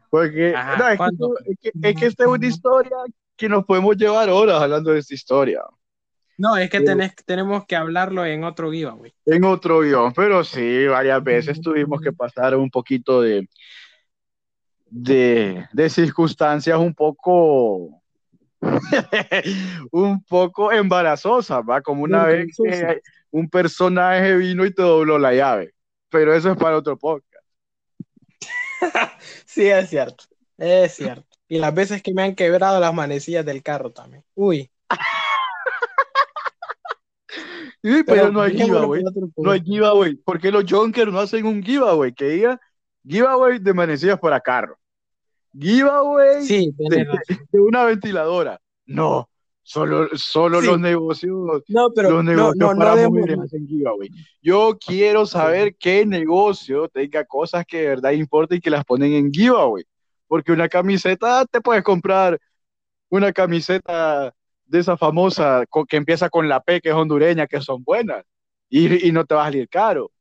Porque 0.09 0.53
no, 0.77 0.87
es, 0.89 0.99
que, 1.61 1.71
es, 1.81 1.95
que, 1.95 2.05
esta 2.05 2.23
es 2.23 2.29
una 2.29 2.45
historia 2.45 2.97
que 3.37 3.47
nos 3.47 3.63
podemos 3.63 3.95
llevar 3.95 4.29
horas 4.29 4.61
hablando 4.61 4.91
de 4.91 4.99
esta 4.99 5.13
historia. 5.13 5.61
No, 6.37 6.57
es 6.57 6.69
que 6.69 6.81
tenés, 6.81 7.15
tenemos 7.25 7.65
que 7.65 7.75
hablarlo 7.75 8.25
en 8.25 8.43
otro 8.43 8.71
giveaway. 8.71 9.13
En 9.25 9.43
otro 9.45 9.81
guion, 9.81 10.11
pero 10.13 10.43
sí, 10.43 10.87
varias 10.87 11.23
veces 11.23 11.61
tuvimos 11.61 12.01
que 12.01 12.11
pasar 12.11 12.55
un 12.55 12.69
poquito 12.69 13.21
de, 13.21 13.47
de, 14.89 15.65
de 15.71 15.89
circunstancias 15.89 16.77
un 16.77 16.93
poco 16.93 18.01
un 19.91 20.23
poco 20.23 20.71
embarazosas, 20.71 21.61
¿va? 21.67 21.81
Como 21.81 22.03
una 22.03 22.25
vez 22.25 22.47
que 22.57 23.01
un 23.31 23.49
personaje 23.49 24.35
vino 24.37 24.65
y 24.65 24.73
te 24.73 24.81
dobló 24.81 25.17
la 25.17 25.33
llave. 25.33 25.73
Pero 26.09 26.33
eso 26.33 26.51
es 26.51 26.57
para 26.57 26.77
otro 26.77 26.97
podcast. 26.97 27.45
sí, 29.45 29.67
es 29.67 29.89
cierto. 29.89 30.25
Es 30.57 30.95
cierto. 30.95 31.27
Y 31.47 31.59
las 31.59 31.73
veces 31.73 32.01
que 32.01 32.13
me 32.13 32.23
han 32.23 32.35
quebrado 32.35 32.79
las 32.79 32.93
manecillas 32.93 33.45
del 33.45 33.63
carro 33.63 33.91
también. 33.91 34.23
Uy. 34.35 34.69
pero, 38.05 38.31
no 38.31 38.41
hay 38.41 38.57
giveaway. 38.57 39.03
No 39.37 39.51
hay 39.51 39.61
giveaway. 39.61 40.15
¿Por 40.15 40.39
qué 40.39 40.51
los 40.51 40.65
Junkers 40.69 41.11
no 41.11 41.19
hacen 41.19 41.45
un 41.45 41.63
giveaway? 41.63 42.13
Que 42.13 42.29
diga 42.29 42.59
giveaway 43.05 43.59
de 43.59 43.73
manecillas 43.73 44.19
para 44.19 44.39
carro. 44.39 44.77
Giveaway 45.57 46.45
sí, 46.45 46.73
de, 46.77 47.05
de, 47.51 47.59
una 47.59 47.83
ventiladora. 47.83 48.61
No, 48.85 49.29
Solo, 49.71 50.09
solo 50.15 50.59
los 50.59 50.77
negocios. 50.81 51.63
No, 51.69 51.91
pero 51.95 52.09
los 52.09 52.25
negocios 52.25 52.57
no, 52.57 52.75
para 52.77 53.07
mujeres 53.07 53.39
hacen 53.39 53.65
giveaway. 53.65 54.09
Yo 54.41 54.77
quiero 54.77 55.25
saber 55.25 55.77
qué 55.77 56.05
negocio 56.05 56.89
tenga 56.89 57.23
cosas 57.23 57.65
que 57.65 57.77
de 57.77 57.87
verdad 57.87 58.11
importan 58.11 58.57
y 58.57 58.61
que 58.61 58.69
las 58.69 58.83
ponen 58.83 59.13
en 59.13 59.31
giveaway. 59.31 59.85
Porque 60.27 60.51
una 60.51 60.67
camiseta, 60.67 61.45
te 61.45 61.61
puedes 61.61 61.83
comprar 61.83 62.37
una 63.09 63.31
camiseta 63.31 64.33
de 64.65 64.79
esa 64.79 64.97
famosa 64.97 65.63
que 65.87 65.95
empieza 65.95 66.29
con 66.29 66.49
la 66.49 66.59
P, 66.59 66.81
que 66.81 66.89
es 66.89 66.95
hondureña, 66.95 67.47
que 67.47 67.61
son 67.61 67.81
buenas. 67.81 68.25
Y, 68.69 69.07
y 69.07 69.13
no 69.13 69.23
te 69.23 69.35
va 69.35 69.43
a 69.43 69.45
salir 69.45 69.69
caro. 69.69 70.11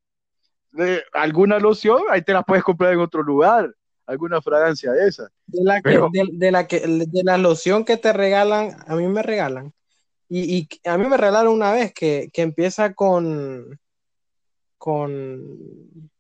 De, 0.71 1.03
alguna 1.13 1.59
loción, 1.59 2.03
ahí 2.09 2.23
te 2.23 2.33
la 2.33 2.45
puedes 2.45 2.63
comprar 2.63 2.93
en 2.93 3.01
otro 3.01 3.25
lugar 3.25 3.75
alguna 4.11 4.43
fragancia 4.43 4.93
de 4.93 5.09
esa. 5.09 5.31
De 5.47 5.63
la, 5.63 5.81
que, 5.81 6.01
de, 6.33 6.51
la 6.51 6.67
que, 6.67 6.81
de 6.81 7.23
la 7.25 7.39
loción 7.39 7.85
que 7.85 7.97
te 7.97 8.13
regalan, 8.13 8.77
a 8.87 8.97
mí 8.97 9.07
me 9.07 9.23
regalan. 9.23 9.73
Y, 10.29 10.57
y 10.57 10.89
a 10.89 10.97
mí 10.97 11.07
me 11.09 11.17
regalaron 11.17 11.53
una 11.53 11.73
vez 11.73 11.93
que, 11.93 12.31
que 12.33 12.43
empieza 12.43 12.95
con 12.95 13.79
con 14.81 16.11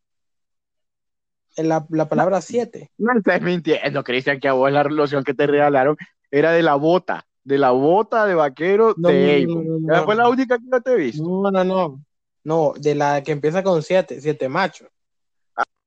la, 1.56 1.86
la 1.88 2.08
palabra 2.08 2.42
7. 2.42 2.90
No 2.98 3.16
estás 3.16 3.40
mintiendo, 3.40 4.04
Cristian, 4.04 4.38
que 4.38 4.48
a 4.48 4.52
vos 4.52 4.70
la 4.70 4.84
loción 4.84 5.24
que 5.24 5.32
te 5.32 5.46
regalaron 5.46 5.96
era 6.30 6.52
de 6.52 6.62
la 6.62 6.74
bota, 6.74 7.26
de 7.42 7.56
la 7.56 7.70
bota 7.70 8.26
de 8.26 8.34
vaquero 8.34 8.92
de 8.94 9.46
no, 9.48 10.04
Fue 10.04 10.14
la 10.14 10.28
única 10.28 10.58
que 10.58 10.66
no 10.66 10.80
te 10.82 10.92
he 10.92 10.96
visto. 10.96 11.22
No, 11.22 11.50
no, 11.50 11.64
no. 11.64 12.04
No, 12.44 12.74
de 12.76 12.94
la 12.94 13.22
que 13.22 13.32
empieza 13.32 13.62
con 13.62 13.82
7, 13.82 14.20
7 14.20 14.48
machos. 14.50 14.88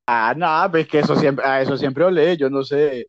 Ah, 0.05 0.33
no, 0.35 0.71
pues 0.71 0.87
que 0.87 0.99
eso 0.99 1.15
siempre, 1.15 1.45
a 1.45 1.61
eso 1.61 1.77
siempre 1.77 2.03
olé, 2.03 2.35
yo 2.35 2.49
no 2.49 2.63
sé 2.63 3.07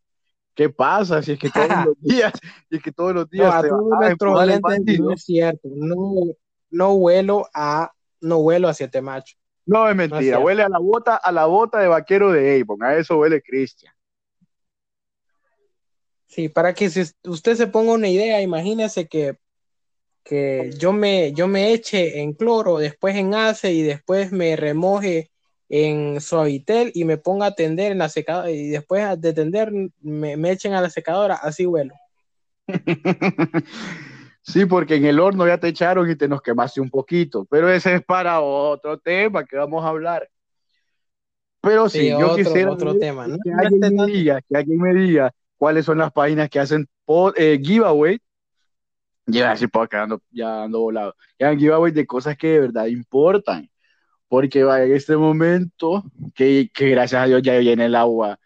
qué 0.55 0.71
pasa, 0.71 1.23
si 1.23 1.33
es 1.33 1.39
que 1.39 1.51
todos 1.51 1.69
los 1.85 1.95
días, 2.01 2.33
si 2.71 2.77
es 2.77 2.83
que 2.83 2.93
todos 2.93 3.15
los 3.15 3.29
días 3.29 3.65
no, 3.65 5.11
es 5.11 5.25
cierto, 5.25 5.69
no, 5.75 6.15
no 6.71 6.93
huelo 6.95 7.49
a, 7.53 7.91
no 8.21 8.39
huelo 8.39 8.69
a 8.69 8.75
siete 8.75 9.03
machos. 9.03 9.37
No, 9.67 9.89
es 9.89 9.97
mentira, 9.97 10.39
huele 10.39 10.63
a 10.63 10.69
la 10.69 10.79
bota, 10.79 11.17
a 11.17 11.33
la 11.33 11.47
bota 11.47 11.81
de 11.81 11.89
vaquero 11.89 12.31
de 12.31 12.61
Avon, 12.61 12.83
a 12.83 12.95
eso 12.95 13.19
huele 13.19 13.43
Cristian. 13.43 13.93
Sí, 16.27 16.49
para 16.49 16.75
que 16.75 16.91
si 16.91 17.03
usted 17.25 17.55
se 17.55 17.67
ponga 17.67 17.93
una 17.93 18.09
idea, 18.09 18.41
imagínese 18.41 19.09
que, 19.09 19.39
que 20.23 20.71
yo 20.79 20.93
me, 20.93 21.33
yo 21.33 21.49
me 21.49 21.73
eche 21.73 22.21
en 22.21 22.35
cloro, 22.35 22.79
después 22.79 23.17
en 23.17 23.35
ace 23.35 23.73
y 23.73 23.83
después 23.83 24.33
me 24.33 24.55
remoje 24.57 25.31
en 25.69 26.21
Suavitel 26.21 26.93
y 26.95 27.05
me 27.05 27.17
ponga 27.17 27.47
a 27.47 27.55
tender 27.55 27.93
en 27.93 27.99
la 27.99 28.09
secadora 28.09 28.51
y 28.51 28.69
después 28.69 29.21
de 29.21 29.33
tender 29.33 29.73
me, 30.01 30.37
me 30.37 30.51
echen 30.51 30.75
a 30.75 30.81
la 30.81 30.91
secadora, 30.91 31.35
así 31.35 31.65
vuelo. 31.67 31.95
Sí, 34.47 34.67
porque 34.67 34.97
en 34.97 35.07
el 35.07 35.21
horno 35.21 35.47
ya 35.47 35.59
te 35.59 35.69
echaron 35.69 36.11
y 36.11 36.17
te 36.17 36.29
nos 36.29 36.43
quemaste 36.43 36.79
un 36.79 36.91
poquito, 36.91 37.47
pero 37.47 37.71
ese 37.71 37.95
es 37.95 38.05
para 38.05 38.43
otro 38.43 38.99
tema 38.99 39.43
que 39.43 39.57
vamos 39.57 39.83
a 39.83 39.89
hablar. 39.89 40.29
Pero 41.63 41.89
sí, 41.89 42.11
yo 42.11 42.37
quisiera 42.37 42.71
otro 42.71 42.95
tema, 42.99 43.27
que, 43.43 43.51
alguien 43.51 43.97
me 43.97 44.07
diga, 44.07 44.43
que 44.43 44.55
alguien 44.55 44.79
me 44.79 44.93
diga 44.93 45.33
cuáles 45.57 45.87
son 45.87 45.97
las 45.97 46.13
páginas 46.13 46.51
que 46.51 46.61
hacen 46.61 46.87
eh, 47.37 47.59
giveaway. 47.63 48.21
Ya 49.25 49.53
así 49.53 49.67
puedo 49.67 49.89
quedando 49.89 50.21
ya 50.31 50.65
ando 50.65 50.81
volado. 50.81 51.15
Ya 51.39 51.57
giveaway 51.57 51.93
de 51.93 52.07
cosas 52.07 52.37
que 52.37 52.49
de 52.49 52.61
verdad 52.61 52.85
importan 52.85 53.71
porque 54.29 54.65
va 54.65 54.83
en 54.83 54.93
este 54.93 55.17
momento 55.17 56.05
que, 56.35 56.71
que, 56.75 56.91
gracias 56.91 57.23
a 57.23 57.27
Dios 57.27 57.43
ya 57.43 57.59
viene 57.59 57.87
el 57.87 57.95
agua 57.95 58.39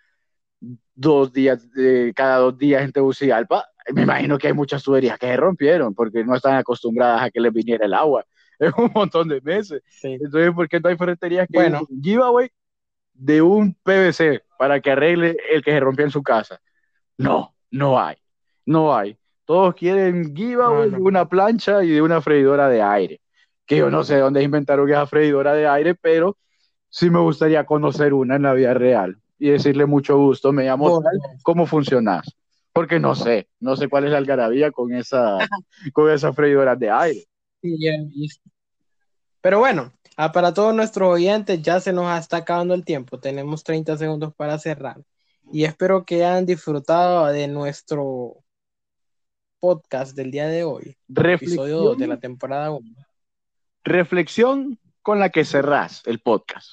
dos 0.99 1.33
días, 1.33 1.67
cada 2.15 2.39
dos 2.39 2.59
días 2.59 2.83
en 2.83 2.93
Tegucigalpa, 2.93 3.67
me 3.95 4.03
imagino 4.03 4.37
que 4.37 4.49
hay 4.49 4.53
muchas 4.53 4.83
tuberías 4.83 5.19
que 5.19 5.27
se 5.27 5.37
rompieron 5.37 5.95
porque 5.95 6.25
no 6.25 6.35
están 6.35 6.57
acostumbradas 6.57 7.23
a 7.23 7.31
que 7.31 7.41
les 7.41 7.53
viniera 7.53 7.87
el 7.87 7.95
agua 7.95 8.27
en 8.59 8.73
un 8.77 8.91
montón 8.95 9.29
de 9.29 9.41
meses. 9.41 9.83
Entonces, 10.03 10.53
¿por 10.53 10.69
qué 10.69 10.81
no 10.81 10.89
hay 10.89 10.97
ferreterías 10.97 11.47
que 11.51 11.59
bueno. 11.59 11.87
giveaway 12.03 12.51
de 13.15 13.43
un 13.43 13.75
PVC 13.75 14.43
para 14.59 14.81
que 14.81 14.91
arregle 14.91 15.37
el 15.51 15.63
que 15.63 15.71
se 15.71 15.81
rompió 15.81 16.05
en 16.05 16.11
su 16.11 16.23
casa? 16.23 16.61
No, 17.17 17.55
no 17.71 18.01
hay, 18.01 18.17
no 18.67 18.95
hay. 18.95 19.17
Todos 19.45 19.75
quieren 19.75 20.35
giveaway 20.35 20.91
de 20.91 20.97
una 20.97 21.29
plancha 21.29 21.83
y 21.85 21.91
de 21.91 22.03
una 22.03 22.21
freidora 22.21 22.69
de 22.69 22.83
aire 22.83 23.21
que 23.69 23.77
yo 23.77 23.91
no 23.91 24.03
sé 24.03 24.17
dónde 24.17 24.43
inventaron 24.43 24.89
esa 24.89 25.07
freidora 25.07 25.53
de 25.53 25.69
aire, 25.69 25.95
pero 25.95 26.39
sí 26.89 27.11
me 27.11 27.21
gustaría 27.21 27.67
conocer 27.67 28.15
una 28.15 28.37
en 28.37 28.43
la 28.43 28.55
vida 28.55 28.73
real 28.73 29.21
y 29.39 29.51
decirle 29.51 29.85
mucho 29.85 30.17
gusto, 30.17 30.53
me 30.53 30.65
llamo, 30.65 31.03
¿cómo 31.43 31.67
funcionas? 31.67 32.35
Porque 32.73 32.99
no 32.99 33.15
sé, 33.15 33.47
no 33.61 33.77
sé 33.77 33.89
cuál 33.89 34.05
es 34.05 34.11
la 34.11 34.17
algarabía 34.17 34.73
con 34.73 34.95
esa, 34.95 35.37
con 35.93 36.11
esas 36.11 36.35
freidoras 36.35 36.79
de 36.79 36.91
aire. 36.91 37.25
Pero 39.43 39.59
bueno, 39.59 39.93
ah, 40.17 40.33
para 40.33 40.55
todos 40.55 40.75
nuestros 40.75 41.13
oyentes 41.13 41.61
ya 41.61 41.79
se 41.79 41.93
nos 41.93 42.19
está 42.19 42.39
acabando 42.39 42.73
el 42.73 42.87
tiempo. 42.87 43.21
Tenemos 43.21 43.65
30 43.65 43.99
segundos 43.99 44.35
para 44.35 44.59
cerrar. 44.59 45.03
Y 45.53 45.65
espero 45.65 46.07
que 46.07 46.25
hayan 46.25 46.47
disfrutado 46.47 47.27
de 47.27 47.49
nuestro 47.49 48.39
podcast 49.61 50.17
del 50.17 50.31
día 50.31 50.47
de 50.47 50.65
hoy, 50.65 50.97
episodio 51.15 51.81
2 51.81 51.99
de 51.99 52.07
la 52.07 52.19
temporada 52.19 52.71
1. 52.71 53.08
Reflexión 53.89 54.79
con 55.03 55.19
la 55.19 55.31
que 55.31 55.45
cerrás 55.45 56.03
el 56.07 56.21
podcast. 56.21 56.71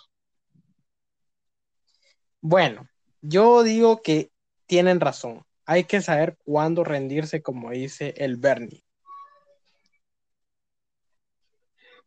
Bueno, 2.42 2.88
yo 3.22 3.64
digo 3.64 4.02
que 4.04 4.32
tienen 4.68 5.00
razón. 5.00 5.44
Hay 5.66 5.86
que 5.86 6.02
saber 6.02 6.38
cuándo 6.44 6.84
rendirse, 6.84 7.42
como 7.42 7.72
dice 7.72 8.14
el 8.18 8.38
Bernie. 8.38 8.84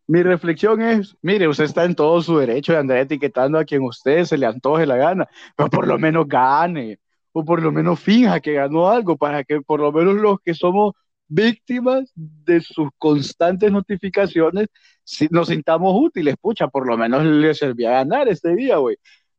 Mi 0.06 0.22
reflexión 0.22 0.80
es, 0.80 1.16
mire, 1.20 1.48
usted 1.48 1.64
está 1.64 1.84
en 1.84 1.94
todo 1.94 2.22
su 2.22 2.38
derecho 2.38 2.72
de 2.72 2.78
andar 2.78 2.98
etiquetando 2.98 3.58
a 3.58 3.64
quien 3.64 3.82
usted 3.82 4.24
se 4.24 4.38
le 4.38 4.46
antoje 4.46 4.86
la 4.86 4.96
gana, 4.96 5.28
pero 5.54 5.68
por 5.68 5.86
lo 5.86 5.98
menos 5.98 6.26
gane, 6.26 6.98
o 7.32 7.44
por 7.44 7.62
lo 7.62 7.72
menos 7.72 8.00
finja 8.00 8.40
que 8.40 8.54
ganó 8.54 8.88
algo, 8.88 9.18
para 9.18 9.44
que 9.44 9.60
por 9.60 9.80
lo 9.80 9.92
menos 9.92 10.14
los 10.14 10.40
que 10.40 10.54
somos 10.54 10.94
víctimas 11.28 12.10
de 12.14 12.60
sus 12.60 12.88
constantes 12.98 13.70
notificaciones 13.70 14.68
si 15.04 15.28
nos 15.30 15.48
sintamos 15.48 15.94
útiles. 15.94 16.36
Pucha, 16.40 16.68
por 16.68 16.86
lo 16.86 16.96
menos 16.96 17.24
le 17.24 17.54
servía 17.54 17.90
ganar 17.92 18.28
este 18.28 18.54
día, 18.54 18.78
güey. 18.78 18.96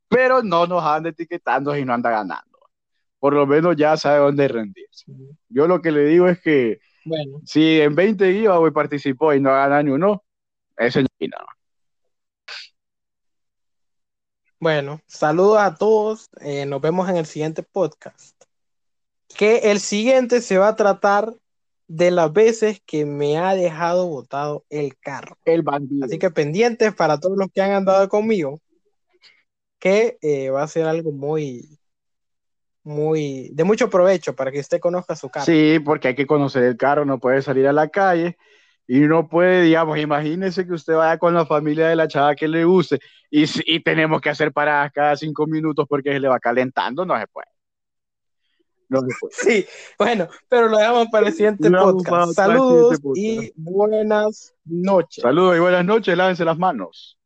Pero 0.07 0.41
no 0.43 0.65
nos 0.67 0.83
anda 0.83 1.09
etiquetando 1.09 1.75
y 1.75 1.85
no 1.85 1.93
anda 1.93 2.11
ganando. 2.11 2.59
Por 3.19 3.33
lo 3.33 3.45
menos 3.45 3.75
ya 3.75 3.97
sabe 3.97 4.19
dónde 4.19 4.47
rendirse. 4.47 5.05
Yo 5.49 5.67
lo 5.67 5.81
que 5.81 5.91
le 5.91 6.05
digo 6.05 6.27
es 6.27 6.39
que 6.39 6.79
Bueno, 7.03 7.41
si 7.45 7.81
en 7.81 7.95
20 7.95 8.31
iba, 8.31 8.57
güey, 8.57 8.71
participó 8.71 9.33
y 9.33 9.41
no 9.41 9.51
gana 9.51 9.83
ni 9.83 9.91
uno, 9.91 10.23
ese 10.77 11.01
no. 11.01 11.07
bueno, 14.59 15.01
saludos 15.07 15.59
a 15.59 15.75
todos. 15.75 16.29
eh, 16.41 16.65
nos 16.65 16.81
vemos 16.81 17.09
en 17.09 17.17
el 17.17 17.25
siguiente 17.25 17.63
podcast. 17.63 18.35
Que 19.27 19.71
el 19.71 19.79
siguiente 19.79 20.41
se 20.41 20.57
va 20.57 20.69
a 20.69 20.75
tratar 20.75 21.33
de 21.89 22.11
las 22.11 22.31
veces 22.31 22.81
que 22.85 23.03
me 23.03 23.39
ha 23.39 23.55
dejado 23.55 24.07
botado 24.07 24.63
el 24.69 24.95
carro. 24.99 25.37
El 25.43 25.63
bandido. 25.63 26.05
Así 26.05 26.19
que 26.19 26.29
pendientes 26.29 26.93
para 26.93 27.19
todos 27.19 27.35
los 27.35 27.49
que 27.51 27.63
han 27.63 27.71
andado 27.71 28.07
conmigo, 28.07 28.61
que 29.79 30.19
eh, 30.21 30.51
va 30.51 30.61
a 30.61 30.67
ser 30.67 30.85
algo 30.85 31.11
muy, 31.11 31.79
muy, 32.83 33.49
de 33.53 33.63
mucho 33.63 33.89
provecho 33.89 34.35
para 34.35 34.51
que 34.51 34.59
usted 34.59 34.79
conozca 34.79 35.15
su 35.15 35.29
carro. 35.29 35.47
Sí, 35.47 35.79
porque 35.83 36.09
hay 36.09 36.15
que 36.15 36.27
conocer 36.27 36.63
el 36.63 36.77
carro, 36.77 37.05
no 37.05 37.19
puede 37.19 37.41
salir 37.41 37.65
a 37.67 37.73
la 37.73 37.87
calle 37.87 38.37
y 38.85 38.99
no 38.99 39.27
puede, 39.27 39.63
digamos, 39.63 39.97
imagínese 39.97 40.67
que 40.67 40.73
usted 40.73 40.93
vaya 40.93 41.17
con 41.17 41.33
la 41.33 41.47
familia 41.47 41.87
de 41.87 41.95
la 41.95 42.07
chava 42.07 42.35
que 42.35 42.47
le 42.47 42.65
guste 42.65 42.99
y, 43.31 43.45
y 43.65 43.81
tenemos 43.81 44.21
que 44.21 44.29
hacer 44.29 44.53
paradas 44.53 44.91
cada 44.93 45.17
cinco 45.17 45.47
minutos 45.47 45.87
porque 45.89 46.13
se 46.13 46.19
le 46.19 46.27
va 46.27 46.39
calentando, 46.39 47.03
no 47.03 47.19
se 47.19 47.25
puede. 47.25 47.47
No 48.89 49.01
se 49.01 49.07
puede. 49.19 49.33
Sí, 49.33 49.65
bueno, 49.97 50.27
pero 50.47 50.67
lo 50.67 50.77
dejamos 50.77 51.07
para 51.11 51.27
el 51.27 51.33
siguiente 51.33 51.69
Lo 51.69 51.93
podcast. 51.93 52.33
Saludos 52.33 52.97
siguiente 52.97 53.19
y 53.19 53.51
buenas 53.55 54.55
noches. 54.65 55.21
Saludos 55.21 55.57
y 55.57 55.59
buenas 55.59 55.85
noches, 55.85 56.17
lávense 56.17 56.43
las 56.43 56.57
manos. 56.57 57.18